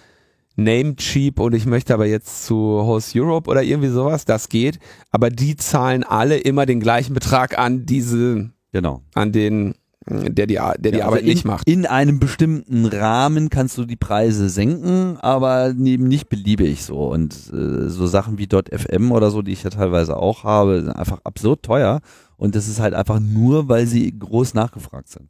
[0.55, 4.79] Namecheap und ich möchte aber jetzt zu Host Europe oder irgendwie sowas, das geht.
[5.11, 9.01] Aber die zahlen alle immer den gleichen Betrag an diese, Genau.
[9.13, 9.75] an den,
[10.09, 11.67] der die, der die Ja, Arbeit also in, nicht macht.
[11.69, 17.09] In einem bestimmten Rahmen kannst du die Preise senken, aber eben nicht beliebig so.
[17.09, 20.91] Und äh, so Sachen wie .fm oder so, die ich ja teilweise auch habe, sind
[20.91, 22.01] einfach absurd teuer.
[22.37, 25.29] Und das ist halt einfach nur, weil sie groß nachgefragt sind.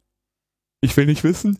[0.80, 1.58] Ich will nicht wissen,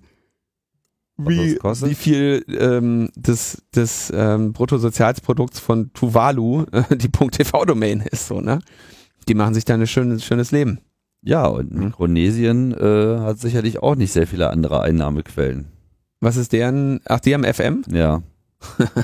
[1.18, 8.40] wie, wie viel ähm, des, des ähm, Bruttosozialprodukts von Tuvalu äh, die .tv-Domain ist, so,
[8.40, 8.60] ne?
[9.28, 10.80] Die machen sich da ein schönes, schönes Leben.
[11.22, 11.84] Ja, und Mhm.
[11.84, 15.66] Mikronesien äh, hat sicherlich auch nicht sehr viele andere Einnahmequellen.
[16.20, 17.82] Was ist deren, ach, die haben FM?
[17.90, 18.22] Ja.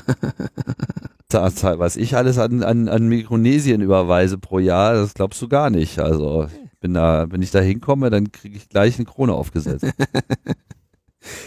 [1.29, 5.99] Was ich alles an, an, an Mikronesien überweise pro Jahr, das glaubst du gar nicht.
[5.99, 9.85] Also ich bin da, wenn ich da hinkomme, dann kriege ich gleich eine Krone aufgesetzt.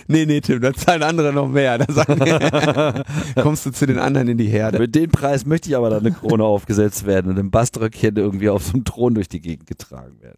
[0.09, 1.79] Nee, nee, Tim, da zahlen andere noch mehr.
[1.79, 3.03] Da sagen
[3.41, 4.79] kommst du zu den anderen in die Herde.
[4.79, 8.51] Mit dem Preis möchte ich aber dann eine Krone aufgesetzt werden und im Baströckchen irgendwie
[8.51, 10.37] auf so einem Thron durch die Gegend getragen werden.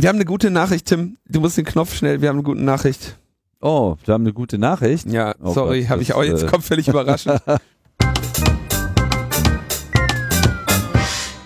[0.00, 1.18] Wir haben eine gute Nachricht, Tim.
[1.26, 3.18] Du musst den Knopf schnell, wir haben eine gute Nachricht.
[3.60, 5.10] Oh, wir haben eine gute Nachricht.
[5.10, 7.42] Ja, Oh sorry, habe ich auch jetzt äh, kommt völlig überraschend.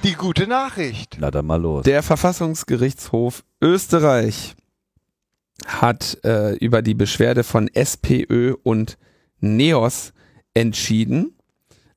[0.04, 1.16] Die gute Nachricht.
[1.18, 1.84] Na dann mal los.
[1.84, 4.54] Der Verfassungsgerichtshof Österreich
[5.66, 8.98] hat äh, über die Beschwerde von SPÖ und
[9.40, 10.12] NEOS
[10.52, 11.38] entschieden,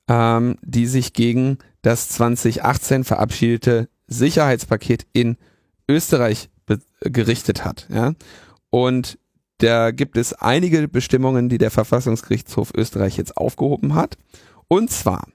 [0.07, 5.45] ähm, die sich gegen das 2018 verabschiedete Sicherheitspaket in Österreich
[5.87, 7.87] be- gerichtet hat.
[7.89, 8.13] Ja?
[8.69, 9.17] Und
[9.59, 14.17] da gibt es einige Bestimmungen, die der Verfassungsgerichtshof Österreich jetzt aufgehoben hat.
[14.67, 15.27] Und zwar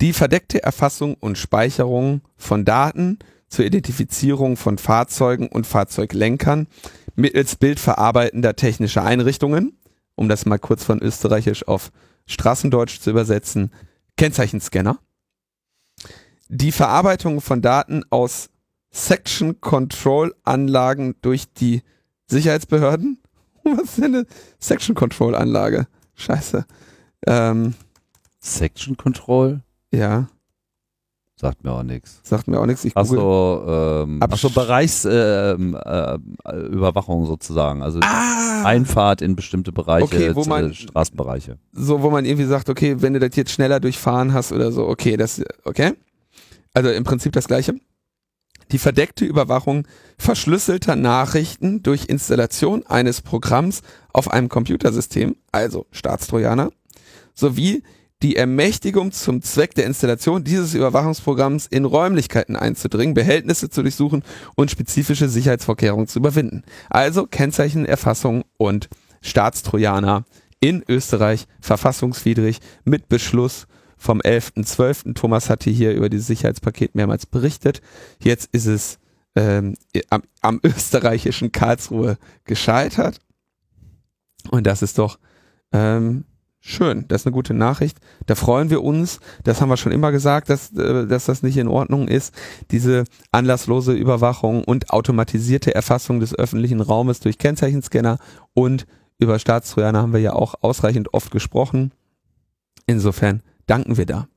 [0.00, 6.68] die verdeckte Erfassung und Speicherung von Daten zur Identifizierung von Fahrzeugen und Fahrzeuglenkern
[7.16, 9.76] mittels bildverarbeitender technischer Einrichtungen,
[10.14, 11.90] um das mal kurz von österreichisch auf
[12.26, 13.72] Straßendeutsch zu übersetzen,
[14.16, 14.98] Kennzeichenscanner.
[16.48, 18.48] Die Verarbeitung von Daten aus
[18.90, 21.82] Section Control Anlagen durch die
[22.26, 23.18] Sicherheitsbehörden.
[23.64, 24.26] Was ist denn eine
[24.58, 25.86] Section Control Anlage?
[26.16, 26.64] Scheiße.
[27.26, 27.74] Ähm,
[28.40, 29.60] Section Control?
[29.92, 30.28] ja,
[31.36, 32.20] Sagt mir auch nichts.
[32.22, 32.86] sagt mir auch nichts.
[32.94, 37.82] Achso, ähm, Absch- achso Bereichsüberwachung ähm, äh, Überwachung sozusagen.
[37.82, 38.62] Also Ah!
[38.64, 41.56] Einfahrt in bestimmte Bereiche, Okay, wo man- äh, Straßenbereiche.
[41.72, 44.86] so, wo man irgendwie sagt, okay, wenn du das jetzt schneller durchfahren hast oder so,
[44.86, 45.94] okay, das, okay.
[46.74, 47.74] Also im Prinzip das Gleiche.
[48.72, 49.86] Die verdeckte Überwachung
[50.18, 56.70] verschlüsselter Nachrichten durch Installation eines Programms auf einem Computersystem, also Staatstrojaner,
[57.34, 57.82] sowie
[58.22, 64.22] die Ermächtigung zum Zweck der Installation dieses Überwachungsprogramms in Räumlichkeiten einzudringen, Behältnisse zu durchsuchen
[64.56, 66.62] und spezifische Sicherheitsvorkehrungen zu überwinden.
[66.90, 68.88] Also Kennzeichenerfassung und
[69.22, 70.24] Staatstrojaner
[70.60, 73.66] in Österreich verfassungswidrig mit Beschluss
[74.00, 75.14] vom 11.12.
[75.14, 77.82] Thomas hatte hier über dieses Sicherheitspaket mehrmals berichtet.
[78.18, 78.98] Jetzt ist es
[79.36, 79.74] ähm,
[80.08, 83.20] am, am österreichischen Karlsruhe gescheitert.
[84.50, 85.18] Und das ist doch
[85.72, 86.24] ähm,
[86.60, 87.04] schön.
[87.08, 87.98] Das ist eine gute Nachricht.
[88.24, 89.20] Da freuen wir uns.
[89.44, 92.34] Das haben wir schon immer gesagt, dass, äh, dass das nicht in Ordnung ist.
[92.70, 98.16] Diese anlasslose Überwachung und automatisierte Erfassung des öffentlichen Raumes durch Kennzeichenscanner
[98.54, 98.86] und
[99.18, 101.92] über Staatstrojaner haben wir ja auch ausreichend oft gesprochen.
[102.86, 104.28] Insofern danken wir da.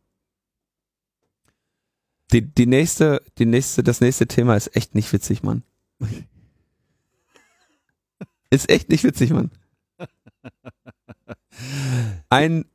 [2.32, 5.64] Die, die nächste, die nächste, das nächste Thema ist echt nicht witzig, Mann.
[8.50, 9.50] Ist echt nicht witzig, Mann.
[12.30, 12.66] Ein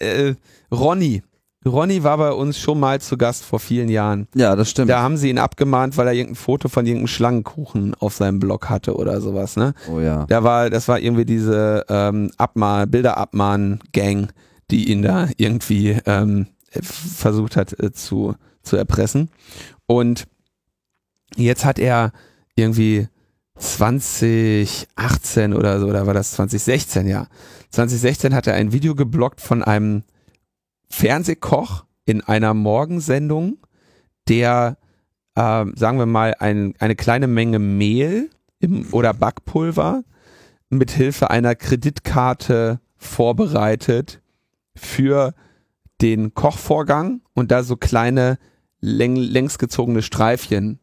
[0.00, 0.34] äh,
[0.72, 1.22] Ronny.
[1.64, 4.26] Ronny war bei uns schon mal zu Gast vor vielen Jahren.
[4.34, 4.90] Ja, das stimmt.
[4.90, 8.68] Da haben sie ihn abgemahnt, weil er irgendein Foto von irgendeinem Schlangenkuchen auf seinem Blog
[8.68, 9.74] hatte oder sowas, ne?
[9.88, 10.26] oh ja.
[10.26, 14.32] Da war, das war irgendwie diese ähm, Abmahn, Bilderabmahn-Gang,
[14.70, 16.46] die ihn da irgendwie ähm,
[16.80, 19.30] versucht hat äh, zu, zu erpressen.
[19.86, 20.26] Und
[21.36, 22.12] jetzt hat er
[22.54, 23.08] irgendwie
[23.58, 27.26] 2018 oder so, oder war das 2016, ja.
[27.70, 30.02] 2016 hat er ein Video geblockt von einem
[30.88, 33.58] Fernsehkoch in einer Morgensendung,
[34.28, 34.78] der,
[35.34, 40.04] äh, sagen wir mal, ein, eine kleine Menge Mehl im, oder Backpulver
[40.70, 44.19] mit Hilfe einer Kreditkarte vorbereitet
[44.80, 45.34] für
[46.00, 48.38] den Kochvorgang und da so kleine
[48.80, 50.80] läng längs gezogene Streifchen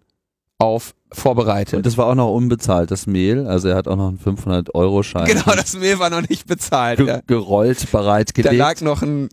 [0.59, 1.75] auf vorbereitet.
[1.75, 3.47] Und das war auch noch unbezahlt, das Mehl.
[3.47, 5.25] Also er hat auch noch einen 500-Euro-Schein.
[5.25, 6.99] Genau, das Mehl war noch nicht bezahlt.
[6.99, 8.53] ge gerollt, bereitgelegt.
[8.53, 9.29] Da lag noch ein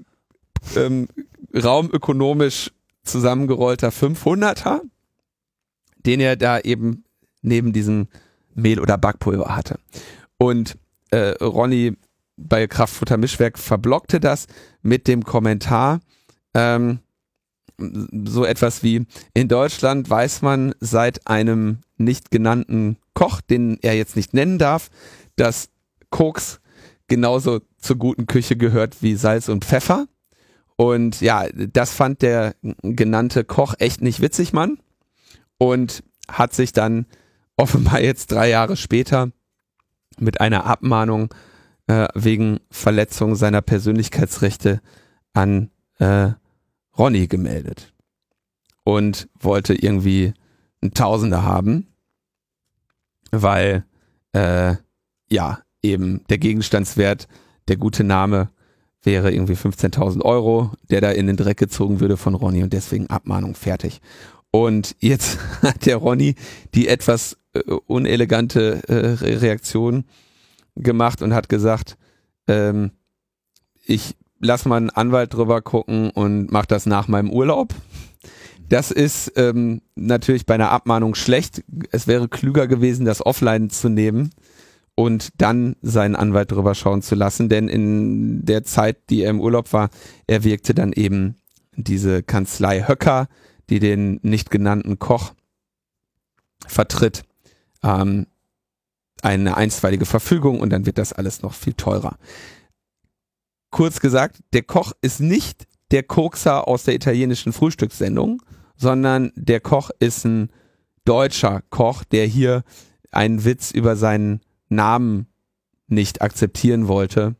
[0.77, 1.09] ähm,
[1.55, 2.71] raumökonomisch
[3.03, 4.81] zusammengerollter 500er,
[6.07, 7.05] den er da eben
[7.43, 8.09] neben diesem
[8.55, 9.79] Mehl oder Backpulver hatte.
[10.39, 10.77] Und
[11.11, 11.97] äh, Ronny
[12.37, 14.47] bei Kraftfutter Mischwerk verblockte das
[14.82, 16.01] mit dem Kommentar,
[16.55, 17.01] ähm,
[17.78, 24.16] so etwas wie, in Deutschland weiß man seit einem nicht genannten Koch, den er jetzt
[24.16, 24.91] nicht nennen darf,
[25.37, 25.70] dass
[26.11, 26.61] Koks
[27.09, 30.07] genauso zur guten Küche gehört wie Salz und Pfeffer.
[30.76, 34.78] Und ja, das fand der genannte Koch echt nicht witzig, Mann.
[35.59, 37.07] Und hat sich dann
[37.57, 39.30] offenbar jetzt drei Jahre später
[40.18, 41.32] mit einer Abmahnung
[41.87, 44.80] äh, wegen Verletzung seiner Persönlichkeitsrechte
[45.32, 46.30] an äh,
[46.97, 47.93] Ronny gemeldet.
[48.85, 50.35] Und wollte irgendwie
[50.82, 51.87] einen Tausender haben,
[53.30, 53.85] weil
[54.32, 54.74] äh,
[55.30, 57.26] ja, eben der Gegenstandswert,
[57.68, 58.51] der gute Name
[59.03, 63.09] wäre irgendwie 15.000 Euro, der da in den Dreck gezogen würde von Ronny und deswegen
[63.09, 64.01] Abmahnung fertig.
[64.51, 66.35] Und jetzt hat der Ronny
[66.74, 70.05] die etwas äh, unelegante äh, Re- Reaktion
[70.77, 71.97] gemacht und hat gesagt,
[72.47, 72.91] ähm,
[73.85, 77.75] ich lass mal einen Anwalt drüber gucken und mach das nach meinem Urlaub.
[78.68, 81.62] Das ist ähm, natürlich bei einer Abmahnung schlecht.
[81.91, 84.31] Es wäre klüger gewesen, das offline zu nehmen
[84.95, 89.41] und dann seinen Anwalt drüber schauen zu lassen, denn in der Zeit, die er im
[89.41, 89.91] Urlaub war,
[90.27, 91.37] erwirkte dann eben
[91.77, 93.29] diese Kanzlei Höcker,
[93.70, 95.35] die den nicht genannten Koch
[96.66, 97.25] vertritt,
[97.83, 98.27] ähm,
[99.25, 102.16] eine einstweilige Verfügung und dann wird das alles noch viel teurer.
[103.70, 108.43] Kurz gesagt, der Koch ist nicht der Kokser aus der italienischen Frühstückssendung,
[108.77, 110.51] sondern der Koch ist ein
[111.05, 112.62] deutscher Koch, der hier
[113.11, 115.27] einen Witz über seinen Namen
[115.87, 117.37] nicht akzeptieren wollte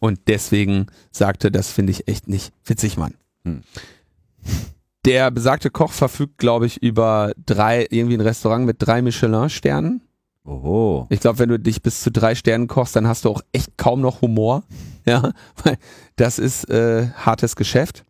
[0.00, 3.14] und deswegen sagte, das finde ich echt nicht witzig, Mann.
[3.44, 3.62] Hm.
[5.04, 10.02] Der besagte Koch verfügt, glaube ich, über drei, irgendwie ein Restaurant mit drei Michelin-Sternen.
[10.44, 11.06] Oho.
[11.10, 13.76] Ich glaube, wenn du dich bis zu drei Sternen kochst, dann hast du auch echt
[13.76, 14.62] kaum noch Humor.
[15.06, 15.32] Ja,
[15.64, 15.78] weil
[16.16, 18.04] das ist äh, hartes Geschäft.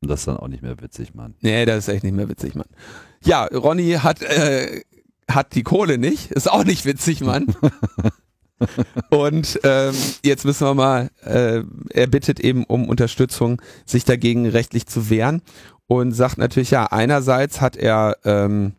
[0.00, 1.34] Und das ist dann auch nicht mehr witzig, Mann.
[1.40, 2.68] Nee, das ist echt nicht mehr witzig, Mann.
[3.24, 4.82] Ja, Ronny hat, äh,
[5.28, 6.30] hat die Kohle nicht.
[6.30, 7.54] Ist auch nicht witzig, Mann.
[9.10, 9.94] Und ähm,
[10.24, 15.42] jetzt müssen wir mal, äh, er bittet eben um Unterstützung, sich dagegen rechtlich zu wehren
[15.86, 18.74] und sagt natürlich, ja, einerseits hat er, ähm,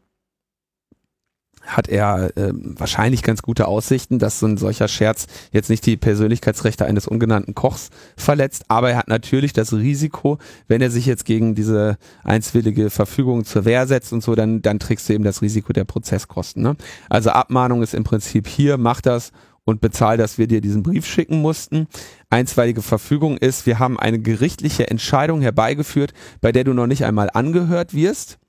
[1.65, 5.97] hat er äh, wahrscheinlich ganz gute Aussichten, dass so ein solcher Scherz jetzt nicht die
[5.97, 10.37] Persönlichkeitsrechte eines ungenannten Kochs verletzt, aber er hat natürlich das Risiko,
[10.67, 14.79] wenn er sich jetzt gegen diese einstwillige Verfügung zur Wehr setzt und so, dann, dann
[14.79, 16.61] trägst du eben das Risiko der Prozesskosten.
[16.63, 16.75] Ne?
[17.09, 19.31] Also Abmahnung ist im Prinzip hier, mach das
[19.65, 21.87] und bezahl, dass wir dir diesen Brief schicken mussten.
[22.29, 27.29] Einstweilige Verfügung ist, wir haben eine gerichtliche Entscheidung herbeigeführt, bei der du noch nicht einmal
[27.33, 28.39] angehört wirst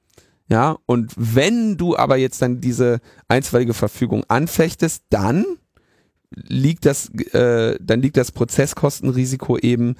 [0.48, 5.44] ja, und wenn du aber jetzt dann diese einstweilige Verfügung anfechtest, dann
[6.30, 9.94] liegt das, äh, dann liegt das Prozesskostenrisiko eben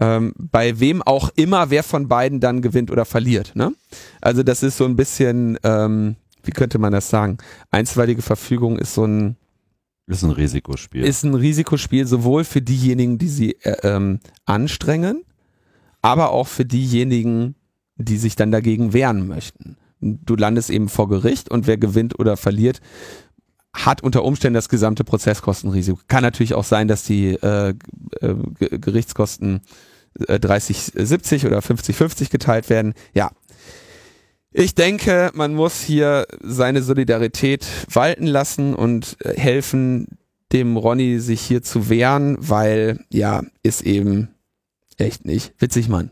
[0.00, 3.54] ähm, bei wem auch immer, wer von beiden dann gewinnt oder verliert.
[3.54, 3.74] Ne?
[4.20, 7.36] Also das ist so ein bisschen, ähm, wie könnte man das sagen?
[7.70, 9.36] Einstweilige Verfügung ist so ein
[10.08, 11.04] ist ein Risikospiel.
[11.04, 15.22] Ist ein Risikospiel sowohl für diejenigen, die sie äh, ähm, anstrengen,
[16.00, 17.54] aber auch für diejenigen,
[17.96, 22.36] die sich dann dagegen wehren möchten du landest eben vor Gericht und wer gewinnt oder
[22.36, 22.80] verliert,
[23.72, 25.98] hat unter Umständen das gesamte Prozesskostenrisiko.
[26.08, 27.74] Kann natürlich auch sein, dass die äh,
[28.20, 28.34] äh,
[28.78, 29.62] Gerichtskosten
[30.28, 32.94] äh, 30, 70 oder 50, 50 geteilt werden.
[33.14, 33.30] Ja.
[34.54, 40.18] Ich denke, man muss hier seine Solidarität walten lassen und äh, helfen,
[40.52, 44.28] dem Ronny sich hier zu wehren, weil, ja, ist eben
[44.98, 46.10] echt nicht witzig, Mann.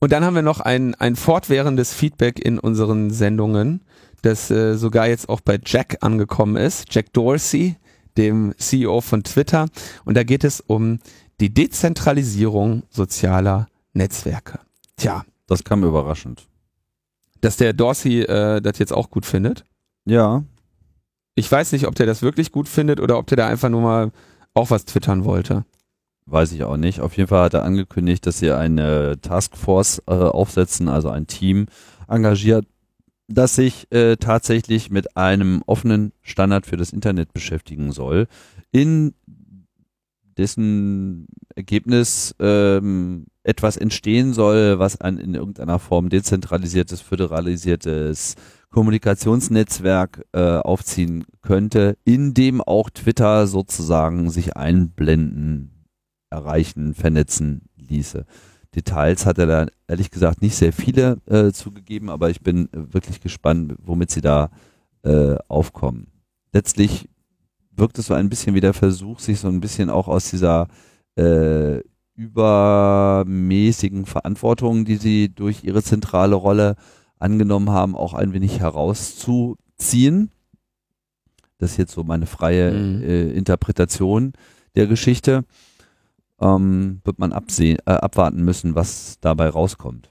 [0.00, 3.82] Und dann haben wir noch ein, ein fortwährendes Feedback in unseren Sendungen,
[4.22, 7.76] das äh, sogar jetzt auch bei Jack angekommen ist, Jack Dorsey,
[8.16, 9.66] dem CEO von Twitter.
[10.04, 10.98] Und da geht es um
[11.40, 14.60] die Dezentralisierung sozialer Netzwerke.
[14.96, 15.24] Tja.
[15.48, 16.46] Das kam überraschend.
[17.40, 19.64] Dass der Dorsey äh, das jetzt auch gut findet.
[20.04, 20.44] Ja.
[21.34, 23.80] Ich weiß nicht, ob der das wirklich gut findet oder ob der da einfach nur
[23.80, 24.12] mal
[24.54, 25.64] auch was twittern wollte.
[26.30, 27.00] Weiß ich auch nicht.
[27.00, 31.66] Auf jeden Fall hat er angekündigt, dass sie eine Taskforce äh, aufsetzen, also ein Team
[32.06, 32.66] engagiert,
[33.28, 38.26] das sich äh, tatsächlich mit einem offenen Standard für das Internet beschäftigen soll,
[38.72, 39.14] in
[40.36, 48.34] dessen Ergebnis ähm, etwas entstehen soll, was ein in irgendeiner Form dezentralisiertes, föderalisiertes
[48.70, 55.77] Kommunikationsnetzwerk äh, aufziehen könnte, in dem auch Twitter sozusagen sich einblenden
[56.30, 58.24] erreichen, vernetzen ließe.
[58.74, 63.20] Details hat er da ehrlich gesagt nicht sehr viele äh, zugegeben, aber ich bin wirklich
[63.20, 64.50] gespannt, womit sie da
[65.02, 66.08] äh, aufkommen.
[66.52, 67.08] Letztlich
[67.70, 70.68] wirkt es so ein bisschen wie der Versuch, sich so ein bisschen auch aus dieser
[71.16, 71.80] äh,
[72.14, 76.76] übermäßigen Verantwortung, die sie durch ihre zentrale Rolle
[77.18, 80.30] angenommen haben, auch ein wenig herauszuziehen.
[81.58, 83.02] Das ist jetzt so meine freie mhm.
[83.02, 84.32] äh, Interpretation
[84.74, 85.44] der Geschichte
[86.40, 90.10] ähm, wird man absehen, äh, abwarten müssen, was dabei rauskommt.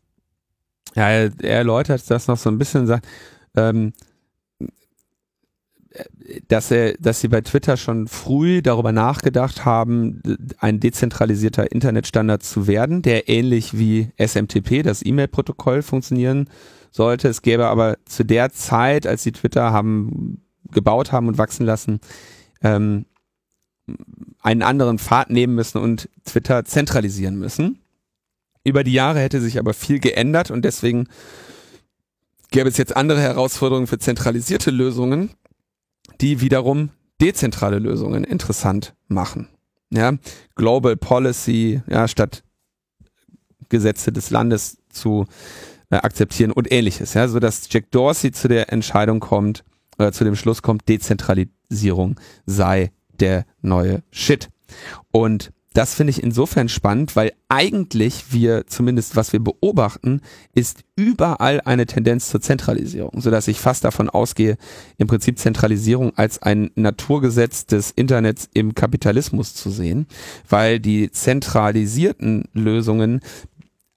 [0.95, 3.07] Ja, er, er erläutert das noch so ein bisschen, sagt,
[3.55, 3.93] ähm,
[6.47, 10.21] dass er, dass sie bei Twitter schon früh darüber nachgedacht haben,
[10.59, 16.49] ein dezentralisierter Internetstandard zu werden, der ähnlich wie SMTP, das E-Mail-Protokoll, funktionieren
[16.91, 17.29] sollte.
[17.29, 21.99] Es gäbe aber zu der Zeit, als sie Twitter haben gebaut haben und wachsen lassen,
[22.61, 23.05] ähm,
[24.41, 27.79] einen anderen Pfad nehmen müssen und Twitter zentralisieren müssen.
[28.63, 31.07] Über die Jahre hätte sich aber viel geändert und deswegen
[32.51, 35.31] gäbe es jetzt andere Herausforderungen für zentralisierte Lösungen,
[36.21, 36.89] die wiederum
[37.21, 39.47] dezentrale Lösungen interessant machen.
[39.89, 40.13] Ja,
[40.55, 42.43] Global Policy, ja, statt
[43.69, 45.25] Gesetze des Landes zu
[45.89, 49.63] äh, akzeptieren und ähnliches, ja, so dass Jack Dorsey zu der Entscheidung kommt,
[49.97, 54.49] oder zu dem Schluss kommt, Dezentralisierung sei der neue Shit.
[55.11, 60.21] Und das finde ich insofern spannend, weil eigentlich wir, zumindest was wir beobachten,
[60.55, 64.57] ist überall eine Tendenz zur Zentralisierung, sodass ich fast davon ausgehe,
[64.97, 70.07] im Prinzip Zentralisierung als ein Naturgesetz des Internets im Kapitalismus zu sehen,
[70.49, 73.19] weil die zentralisierten Lösungen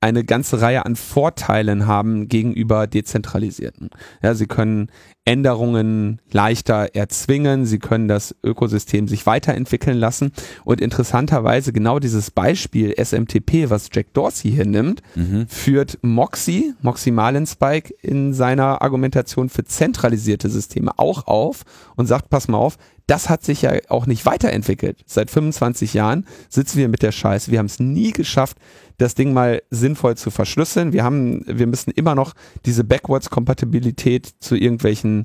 [0.03, 3.89] eine ganze Reihe an Vorteilen haben gegenüber dezentralisierten.
[4.23, 4.91] Ja, sie können
[5.31, 10.33] Änderungen leichter erzwingen, sie können das Ökosystem sich weiterentwickeln lassen
[10.65, 15.47] und interessanterweise genau dieses Beispiel SMTP, was Jack Dorsey hier nimmt, mhm.
[15.47, 21.63] führt Moxie, Moxie Marlinspike in seiner Argumentation für zentralisierte Systeme auch auf
[21.95, 22.77] und sagt, pass mal auf,
[23.11, 25.03] das hat sich ja auch nicht weiterentwickelt.
[25.05, 27.51] Seit 25 Jahren sitzen wir mit der Scheiße.
[27.51, 28.57] Wir haben es nie geschafft,
[28.99, 30.93] das Ding mal sinnvoll zu verschlüsseln.
[30.93, 32.35] Wir haben, wir müssen immer noch
[32.67, 35.20] diese Backwards-Kompatibilität zu irgendwelchen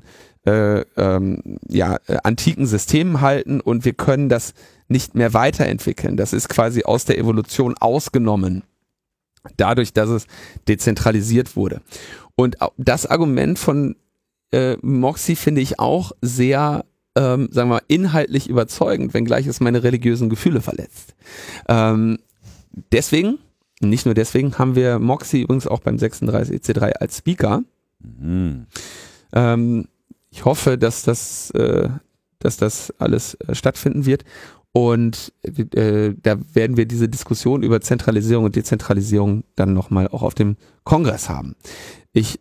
[0.46, 4.54] äh, ähm, ja, äh, antiken Systemen halten und wir können das
[4.88, 6.16] nicht mehr weiterentwickeln.
[6.16, 8.62] Das ist quasi aus der Evolution ausgenommen.
[9.56, 10.26] dadurch, dass es
[10.66, 11.80] dezentralisiert wurde.
[12.34, 13.94] Und das Argument von
[14.52, 16.84] äh, Moxie finde ich auch sehr,
[17.14, 21.14] ähm, sagen wir mal, inhaltlich überzeugend, wenngleich es meine religiösen Gefühle verletzt.
[21.68, 22.18] Ähm,
[22.92, 23.38] deswegen,
[23.80, 27.62] nicht nur deswegen, haben wir Moxie übrigens auch beim 36 EC3 als Speaker.
[28.00, 28.66] Mhm.
[29.36, 29.88] Ähm,
[30.30, 31.88] ich hoffe, dass das, äh,
[32.38, 34.24] dass das alles äh, stattfinden wird.
[34.72, 40.34] Und äh, da werden wir diese Diskussion über Zentralisierung und Dezentralisierung dann nochmal auch auf
[40.34, 41.54] dem Kongress haben.
[42.12, 42.40] Ich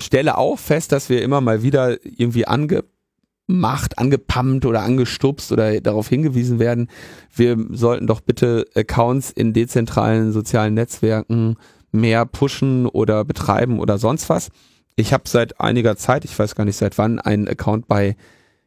[0.00, 6.08] stelle auch fest, dass wir immer mal wieder irgendwie angemacht, angepumpt oder angestupst oder darauf
[6.08, 6.88] hingewiesen werden,
[7.34, 11.56] wir sollten doch bitte Accounts in dezentralen sozialen Netzwerken
[11.92, 14.48] mehr pushen oder betreiben oder sonst was.
[14.96, 18.16] Ich habe seit einiger Zeit, ich weiß gar nicht seit wann, einen Account bei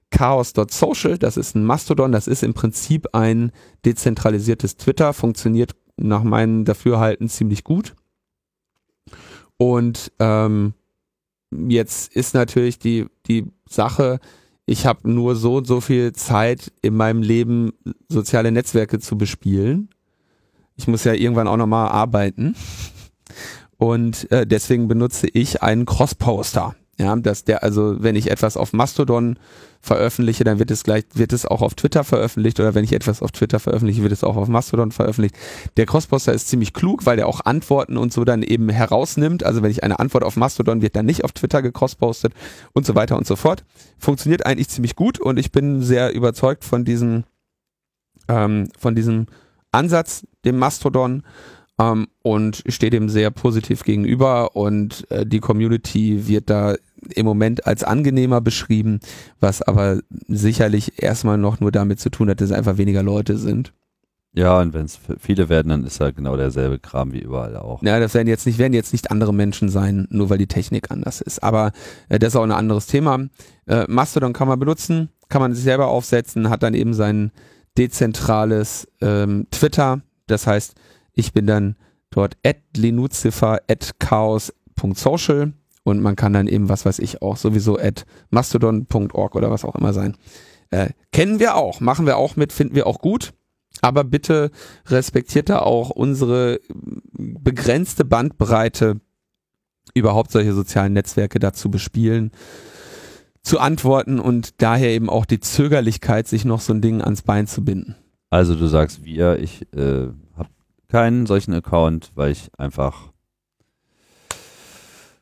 [0.10, 3.52] chaos.social, das ist ein Mastodon, das ist im Prinzip ein
[3.84, 7.96] dezentralisiertes Twitter, funktioniert nach meinem Dafürhalten ziemlich gut.
[9.58, 10.74] Und ähm,
[11.52, 14.20] jetzt ist natürlich die, die Sache,
[14.66, 17.74] ich habe nur so und so viel Zeit in meinem Leben,
[18.08, 19.90] soziale Netzwerke zu bespielen.
[20.76, 22.56] Ich muss ja irgendwann auch nochmal arbeiten.
[23.84, 26.74] Und äh, deswegen benutze ich einen Cross-Poster.
[26.98, 29.38] Ja, dass der, also wenn ich etwas auf Mastodon
[29.82, 33.22] veröffentliche, dann wird es gleich, wird es auch auf Twitter veröffentlicht oder wenn ich etwas
[33.22, 35.36] auf Twitter veröffentliche, wird es auch auf Mastodon veröffentlicht.
[35.76, 39.44] Der Crossposter ist ziemlich klug, weil der auch Antworten und so dann eben herausnimmt.
[39.44, 42.34] Also wenn ich eine Antwort auf Mastodon wird dann nicht auf Twitter gecrosspostet
[42.72, 43.66] und so weiter und so fort.
[43.98, 47.26] Funktioniert eigentlich ziemlich gut und ich bin sehr überzeugt von diesem,
[48.30, 49.26] ähm, von diesem
[49.74, 51.24] Ansatz, dem Mastodon
[51.80, 56.76] ähm, und stehe dem sehr positiv gegenüber und äh, die Community wird da
[57.16, 59.00] im Moment als angenehmer beschrieben,
[59.40, 63.38] was aber sicherlich erstmal noch nur damit zu tun hat, dass es einfach weniger Leute
[63.38, 63.74] sind.
[64.36, 67.84] Ja, und wenn es viele werden, dann ist halt genau derselbe Kram wie überall auch.
[67.84, 70.90] Ja, das werden jetzt nicht, werden jetzt nicht andere Menschen sein, nur weil die Technik
[70.90, 71.44] anders ist.
[71.44, 71.72] Aber
[72.10, 73.28] äh, das ist auch ein anderes Thema.
[73.68, 77.32] Äh, Mastodon kann man benutzen, kann man sich selber aufsetzen, hat dann eben sein
[77.78, 80.02] dezentrales ähm, Twitter.
[80.26, 80.74] Das heißt,
[81.14, 81.76] ich bin dann
[82.10, 85.54] dort at linuzifer at chaos.social
[85.84, 89.76] und man kann dann eben, was weiß ich auch, sowieso at mastodon.org oder was auch
[89.76, 90.16] immer sein.
[90.70, 93.34] Äh, kennen wir auch, machen wir auch mit, finden wir auch gut.
[93.82, 94.52] Aber bitte
[94.88, 96.60] respektiert da auch unsere
[97.12, 99.02] begrenzte Bandbreite,
[99.94, 102.32] überhaupt solche sozialen Netzwerke dazu bespielen,
[103.42, 107.46] zu antworten und daher eben auch die Zögerlichkeit, sich noch so ein Ding ans Bein
[107.46, 107.96] zu binden.
[108.30, 110.08] Also du sagst wir, ich äh,
[110.94, 113.12] keinen solchen Account, weil ich einfach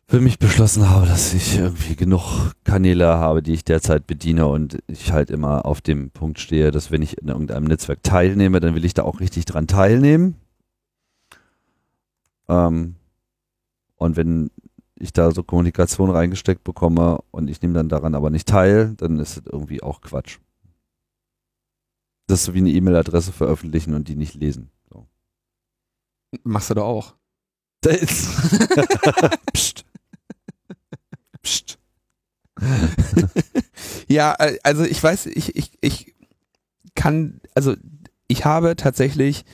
[0.05, 4.79] für mich beschlossen habe, dass ich irgendwie genug Kanäle habe, die ich derzeit bediene und
[4.87, 8.75] ich halt immer auf dem Punkt stehe, dass wenn ich in irgendeinem Netzwerk teilnehme, dann
[8.75, 10.35] will ich da auch richtig dran teilnehmen.
[12.49, 12.95] Ähm,
[13.95, 14.51] und wenn
[14.95, 19.19] ich da so Kommunikation reingesteckt bekomme und ich nehme dann daran aber nicht teil, dann
[19.19, 20.39] ist es irgendwie auch Quatsch.
[22.27, 24.69] Das ist so wie eine E-Mail-Adresse veröffentlichen und die nicht lesen.
[26.43, 27.15] Machst du doch auch.
[29.53, 29.85] Psst.
[31.41, 31.77] Psst.
[34.07, 36.13] ja, äh, also ich weiß, ich, ich, ich
[36.95, 37.75] kann, also
[38.27, 39.45] ich habe tatsächlich,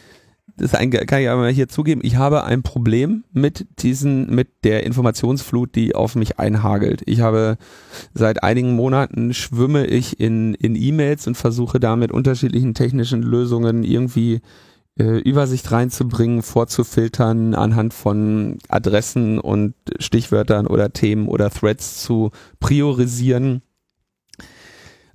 [0.58, 5.76] das kann ich aber hier zugeben, ich habe ein Problem mit diesen, mit der Informationsflut,
[5.76, 7.04] die auf mich einhagelt.
[7.06, 7.58] Ich habe
[8.14, 13.84] seit einigen Monaten schwimme ich in, in E-Mails und versuche da mit unterschiedlichen technischen Lösungen
[13.84, 14.42] irgendwie
[14.98, 23.62] äh, Übersicht reinzubringen, vorzufiltern, anhand von Adressen und Stichwörtern oder Themen oder Threads zu priorisieren.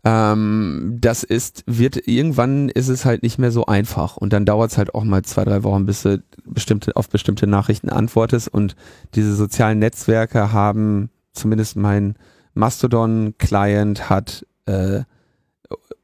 [0.04, 4.72] Ähm, das ist, wird, irgendwann ist es halt nicht mehr so einfach und dann dauert
[4.72, 8.74] es halt auch mal zwei, drei Wochen, bis du bestimmte, auf bestimmte Nachrichten antwortest und
[9.14, 12.16] diese sozialen Netzwerke haben, zumindest mein
[12.54, 15.02] Mastodon-Client hat äh,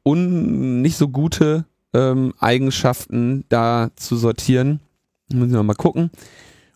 [0.03, 4.79] un, nicht so gute ähm, Eigenschaften da zu sortieren.
[5.31, 6.09] Müssen wir mal gucken.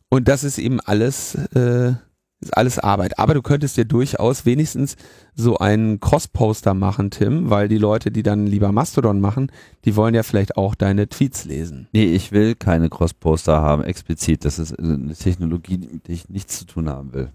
[0.10, 1.94] Und das ist eben alles, äh,
[2.40, 3.18] ist alles Arbeit.
[3.18, 4.96] Aber du könntest dir durchaus wenigstens
[5.34, 9.52] so einen Cross-Poster machen, Tim, weil die Leute, die dann lieber Mastodon machen,
[9.86, 11.88] die wollen ja vielleicht auch deine Tweets lesen.
[11.94, 14.46] Nee, ich will keine Cross-Poster haben, explizit.
[14.46, 17.32] Das ist eine Technologie, mit der ich nichts zu tun haben will.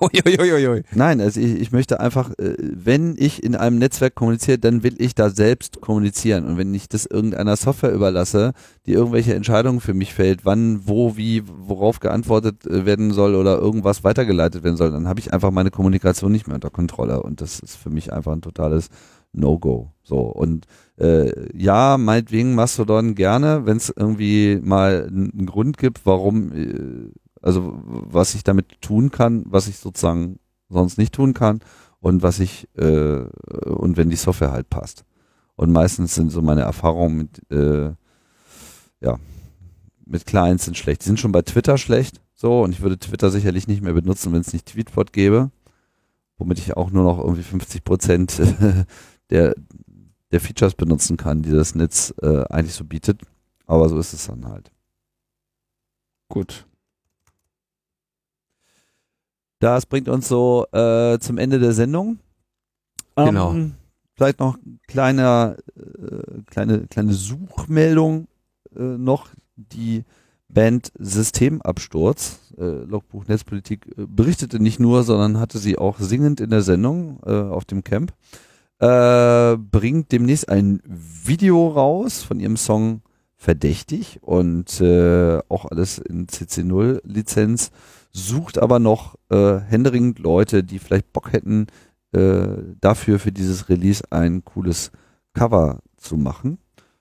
[0.00, 0.82] Uiuiuiui.
[0.94, 4.94] Nein, also ich, ich möchte einfach, äh, wenn ich in einem Netzwerk kommuniziere, dann will
[4.98, 6.46] ich da selbst kommunizieren.
[6.46, 8.52] Und wenn ich das irgendeiner Software überlasse,
[8.86, 13.58] die irgendwelche Entscheidungen für mich fällt, wann, wo, wie, worauf geantwortet äh, werden soll oder
[13.58, 17.22] irgendwas weitergeleitet werden soll, dann habe ich einfach meine Kommunikation nicht mehr unter Kontrolle.
[17.22, 18.88] Und das ist für mich einfach ein totales
[19.32, 19.92] No-Go.
[20.02, 20.66] So und
[20.98, 27.10] äh, ja, meinetwegen Mastodon gerne, wenn es irgendwie mal einen Grund gibt, warum, äh,
[27.42, 30.38] also was ich damit tun kann, was ich sozusagen
[30.68, 31.60] sonst nicht tun kann
[32.00, 33.24] und was ich äh,
[33.64, 35.04] und wenn die Software halt passt.
[35.56, 37.92] Und meistens sind so meine Erfahrungen mit äh,
[39.00, 39.18] ja
[40.04, 41.02] mit Clients sind schlecht.
[41.02, 44.32] Die sind schon bei Twitter schlecht, so und ich würde Twitter sicherlich nicht mehr benutzen,
[44.32, 45.50] wenn es nicht Tweetbot gäbe,
[46.38, 48.40] womit ich auch nur noch irgendwie 50 Prozent
[49.30, 49.54] der
[50.32, 53.20] der Features benutzen kann, die das Netz äh, eigentlich so bietet.
[53.66, 54.72] Aber so ist es dann halt.
[56.28, 56.66] Gut.
[59.62, 62.18] Das bringt uns so äh, zum Ende der Sendung.
[63.14, 63.52] Genau.
[63.52, 63.74] Ähm,
[64.16, 64.58] vielleicht noch
[64.88, 68.26] kleine, äh, kleine, kleine Suchmeldung
[68.76, 69.28] äh, noch.
[69.54, 70.02] Die
[70.48, 76.50] Band Systemabsturz, äh, Logbuch Netzpolitik, äh, berichtete nicht nur, sondern hatte sie auch singend in
[76.50, 78.12] der Sendung äh, auf dem Camp.
[78.80, 83.02] Bringt demnächst ein Video raus von ihrem Song
[83.36, 87.70] Verdächtig und auch alles in CC0 Lizenz,
[88.12, 91.66] sucht aber noch äh, händeringend Leute, die vielleicht Bock hätten,
[92.12, 92.46] äh,
[92.80, 94.92] dafür für dieses Release ein cooles
[95.32, 96.58] Cover zu machen.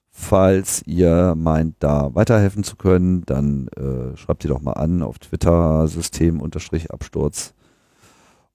[0.09, 5.19] Falls ihr meint, da weiterhelfen zu können, dann äh, schreibt ihr doch mal an auf
[5.19, 7.53] Twitter System-Absturz.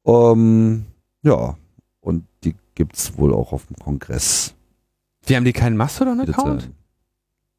[0.02, 0.86] Um,
[1.22, 1.57] ja,
[2.00, 4.54] und die gibt's wohl auch auf dem Kongress.
[5.28, 6.70] Die haben die keinen Mastodon-Account?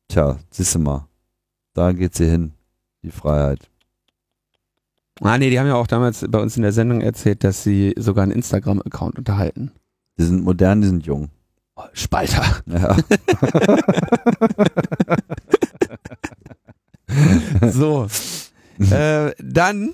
[0.07, 1.07] Tja, siehst du mal.
[1.73, 2.53] Da geht sie hin.
[3.03, 3.69] Die Freiheit.
[5.22, 7.93] Ah, nee, die haben ja auch damals bei uns in der Sendung erzählt, dass sie
[7.97, 9.72] sogar einen Instagram-Account unterhalten.
[10.18, 11.30] Die sind modern, die sind jung.
[11.76, 12.43] Oh, Spalter.
[12.65, 12.97] Ja.
[17.72, 18.07] So.
[18.80, 19.93] äh, dann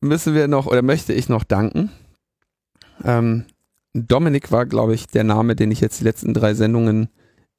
[0.00, 1.90] müssen wir noch, oder möchte ich noch danken.
[3.04, 3.44] Ähm,
[3.94, 7.08] Dominik war, glaube ich, der Name, den ich jetzt die letzten drei Sendungen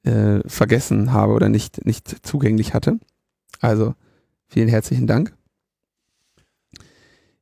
[0.04, 2.98] äh, vergessen habe oder nicht, nicht zugänglich hatte.
[3.60, 3.94] Also
[4.46, 5.34] vielen herzlichen Dank.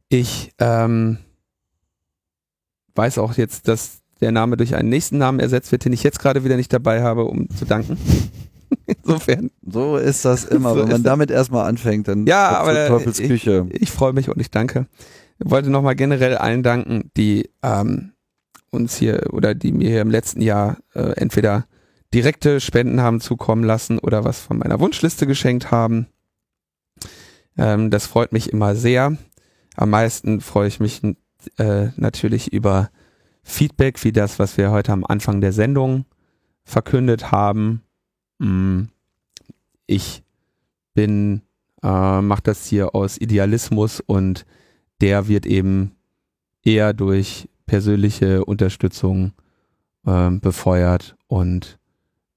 [0.08, 1.18] Ich ähm,
[2.94, 6.18] weiß auch jetzt, dass der Name durch einen nächsten Namen ersetzt wird, den ich jetzt
[6.18, 7.98] gerade wieder nicht dabei habe, um zu danken.
[8.86, 9.50] Insofern.
[9.62, 10.74] So ist das immer.
[10.74, 14.28] So Wenn man damit erstmal anfängt, dann Ja, aber so Teufels ich, ich freue mich
[14.28, 14.86] und ich danke.
[15.38, 18.12] Ich wollte nochmal generell allen danken, die ähm,
[18.70, 21.66] uns hier oder die mir hier im letzten Jahr äh, entweder
[22.14, 26.06] direkte Spenden haben zukommen lassen oder was von meiner Wunschliste geschenkt haben.
[27.58, 29.16] Ähm, das freut mich immer sehr.
[29.76, 31.02] Am meisten freue ich mich
[31.58, 32.90] äh, natürlich über
[33.42, 36.06] Feedback, wie das, was wir heute am Anfang der Sendung
[36.64, 37.82] verkündet haben.
[38.38, 38.84] Mm,
[39.86, 40.24] Ich
[40.94, 41.42] bin,
[41.82, 44.44] äh, mache das hier aus Idealismus und
[45.00, 45.92] der wird eben
[46.64, 49.32] eher durch persönliche Unterstützung
[50.06, 51.78] ähm, befeuert und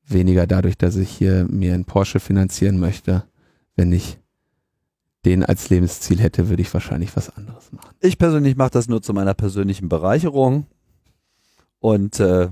[0.05, 3.23] weniger dadurch, dass ich hier mir einen Porsche finanzieren möchte.
[3.75, 4.19] Wenn ich
[5.25, 7.89] den als Lebensziel hätte, würde ich wahrscheinlich was anderes machen.
[7.99, 10.65] Ich persönlich mache das nur zu meiner persönlichen Bereicherung
[11.79, 12.49] und äh,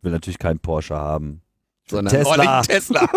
[0.00, 1.42] will natürlich keinen Porsche haben.
[1.88, 2.60] Sondern Tesla.
[2.60, 3.08] Oh, Tesla.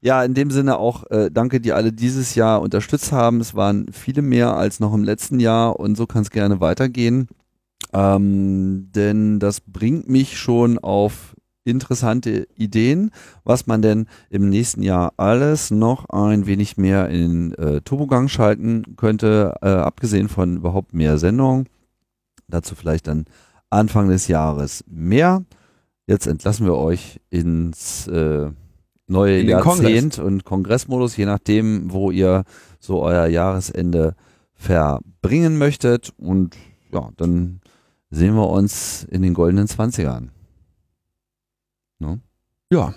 [0.00, 3.40] Ja, in dem Sinne auch äh, danke, die alle dieses Jahr unterstützt haben.
[3.40, 7.28] Es waren viele mehr als noch im letzten Jahr und so kann es gerne weitergehen.
[7.92, 11.34] Ähm, denn das bringt mich schon auf
[11.68, 13.10] interessante Ideen,
[13.44, 18.96] was man denn im nächsten Jahr alles noch ein wenig mehr in äh, Turbogang schalten
[18.96, 21.68] könnte, äh, abgesehen von überhaupt mehr Sendungen.
[22.48, 23.26] Dazu vielleicht dann
[23.70, 25.44] Anfang des Jahres mehr.
[26.06, 28.50] Jetzt entlassen wir euch ins äh,
[29.06, 32.44] neue In Jahrzehnt und Kongressmodus, je nachdem, wo ihr
[32.80, 34.14] so euer Jahresende
[34.54, 36.12] verbringen möchtet.
[36.16, 36.56] Und
[36.92, 37.60] ja, dann
[38.10, 40.30] sehen wir uns in den goldenen Zwanzigern.
[42.70, 42.94] Ja,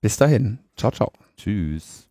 [0.00, 0.58] bis dahin.
[0.76, 1.12] Ciao, ciao.
[1.36, 2.08] Tschüss.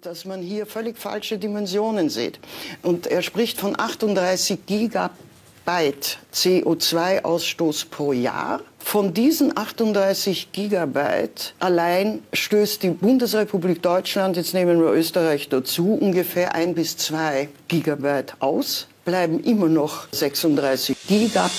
[0.00, 2.38] dass man hier völlig falsche Dimensionen sieht.
[2.82, 8.60] Und er spricht von 38 Gigabyte CO2-Ausstoß pro Jahr.
[8.78, 16.54] Von diesen 38 Gigabyte allein stößt die Bundesrepublik Deutschland, jetzt nehmen wir Österreich dazu, ungefähr
[16.54, 18.86] ein bis zwei Gigabyte aus.
[19.04, 21.50] Bleiben immer noch 36 Gigabyte,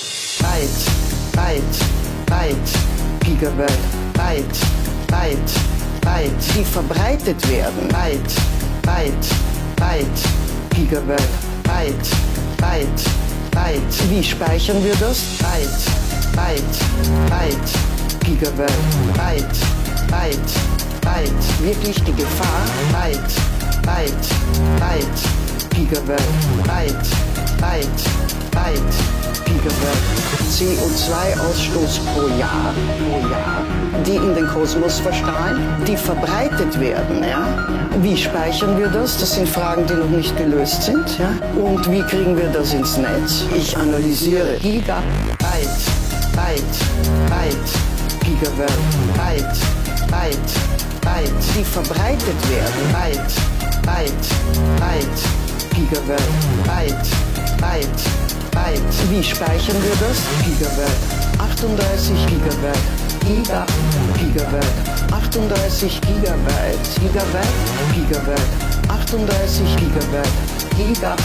[1.32, 1.62] Byte,
[2.26, 2.89] Byte,
[3.30, 3.70] Gigabyte,
[4.14, 4.58] Byte,
[5.06, 5.52] Byte,
[6.00, 7.86] Byte, die verbreitet werden.
[7.86, 8.34] Byte,
[8.82, 9.28] Byte,
[9.76, 10.22] Byte,
[10.74, 11.22] Gigabyte,
[11.62, 12.10] Byte,
[12.56, 13.04] Byte,
[13.52, 14.10] Byte.
[14.10, 15.20] Wie speichern wir das?
[15.38, 15.86] Byte,
[16.34, 16.78] Byte,
[17.30, 17.70] Byte,
[18.24, 18.72] Gigabyte,
[19.14, 19.60] Byte,
[20.10, 20.52] Byte,
[21.00, 21.44] Byte.
[21.62, 22.64] Wirklich die Gefahr?
[22.90, 23.34] Byte,
[23.82, 24.28] Byte,
[24.80, 25.22] Byte,
[25.76, 26.20] Gigabyte,
[26.64, 27.08] Byte,
[27.60, 28.02] Byte,
[28.50, 29.19] Byte,
[29.50, 30.20] Gigabyte.
[30.50, 33.62] CO2-Ausstoß pro Jahr, pro Jahr,
[34.04, 37.22] die in den Kosmos verstrahlen, die verbreitet werden.
[37.22, 37.46] Ja?
[38.02, 39.18] Wie speichern wir das?
[39.18, 41.18] Das sind Fragen, die noch nicht gelöst sind.
[41.18, 41.30] Ja?
[41.56, 43.44] Und wie kriegen wir das ins Netz?
[43.56, 45.02] Ich analysiere Gigabyte,
[46.34, 46.78] Byte,
[47.28, 47.70] Byte,
[48.24, 48.72] Gigabyte,
[49.14, 49.60] Byte,
[50.10, 50.52] Byte,
[51.00, 52.82] Byte, die verbreitet werden.
[52.92, 53.34] Byte,
[53.82, 54.28] Byte,
[54.78, 55.22] Byte,
[55.74, 56.20] Gigabyte,
[56.64, 57.10] Byte,
[57.60, 59.10] Byte, Byte.
[59.10, 60.18] Wie speichern wir das?
[60.44, 62.78] Gigabyte, 38 Gigabyte,
[63.26, 63.66] Giga,
[64.18, 67.46] Gigabyte, 38 Gigabyte, Gigabyte,
[67.94, 70.28] Gigabyte, 38 Gigabyte,
[70.76, 71.16] Giga,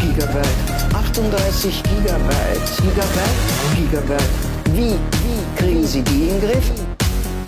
[0.00, 3.38] Gigabyte, 38 Gigabyte, Gigabyte,
[3.76, 4.30] Gigabyte.
[4.72, 4.92] Wie,
[5.22, 6.70] wie kriegen Sie die in den Griff?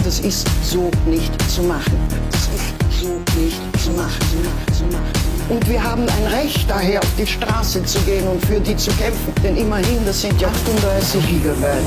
[0.05, 1.99] Das ist so nicht zu machen.
[2.31, 3.09] Das ist so
[3.41, 5.34] nicht zu machen, zu machen, zu machen.
[5.49, 8.91] Und wir haben ein Recht daher, auf die Straße zu gehen und für die zu
[8.93, 9.33] kämpfen.
[9.43, 11.85] Denn immerhin, das sind ja 38 Gigabyte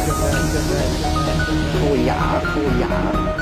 [1.79, 3.38] pro Jahr, pro Jahr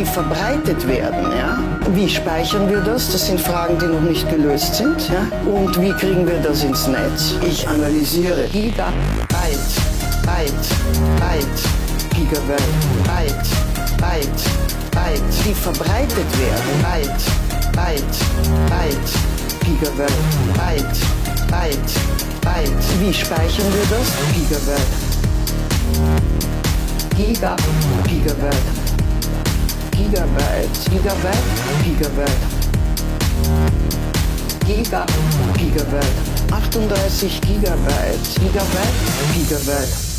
[0.00, 1.30] die verbreitet werden.
[1.36, 1.58] Ja?
[1.92, 3.12] Wie speichern wir das?
[3.12, 5.08] Das sind Fragen, die noch nicht gelöst sind.
[5.08, 5.26] Ja?
[5.46, 7.34] Und wie kriegen wir das ins Netz?
[7.46, 8.94] Ich analysiere Gigabyte,
[10.22, 10.68] Byte,
[11.20, 11.60] Byte,
[12.14, 12.62] Gigabyte,
[13.04, 13.50] Byte,
[13.98, 14.42] Byte,
[14.90, 16.82] Byte, die verbreitet werden.
[16.82, 18.18] Byte, Byte,
[18.68, 19.12] Byte,
[19.64, 20.12] Gigabyte,
[20.54, 21.00] Byte,
[21.50, 21.92] Byte,
[22.40, 23.00] Byte.
[23.00, 24.08] Wie speichern wir das?
[24.34, 25.10] Gigabyte.
[27.16, 27.56] Giga,
[28.08, 28.70] Gigabyte.
[29.92, 31.48] Gigabyte, Gigabyte,
[31.84, 32.46] Gigabyte.
[34.66, 35.06] Giga,
[35.56, 36.30] Gigabyte.
[36.50, 38.94] 38 Gigabyte, Gigabyte,
[39.34, 40.09] Gigabyte.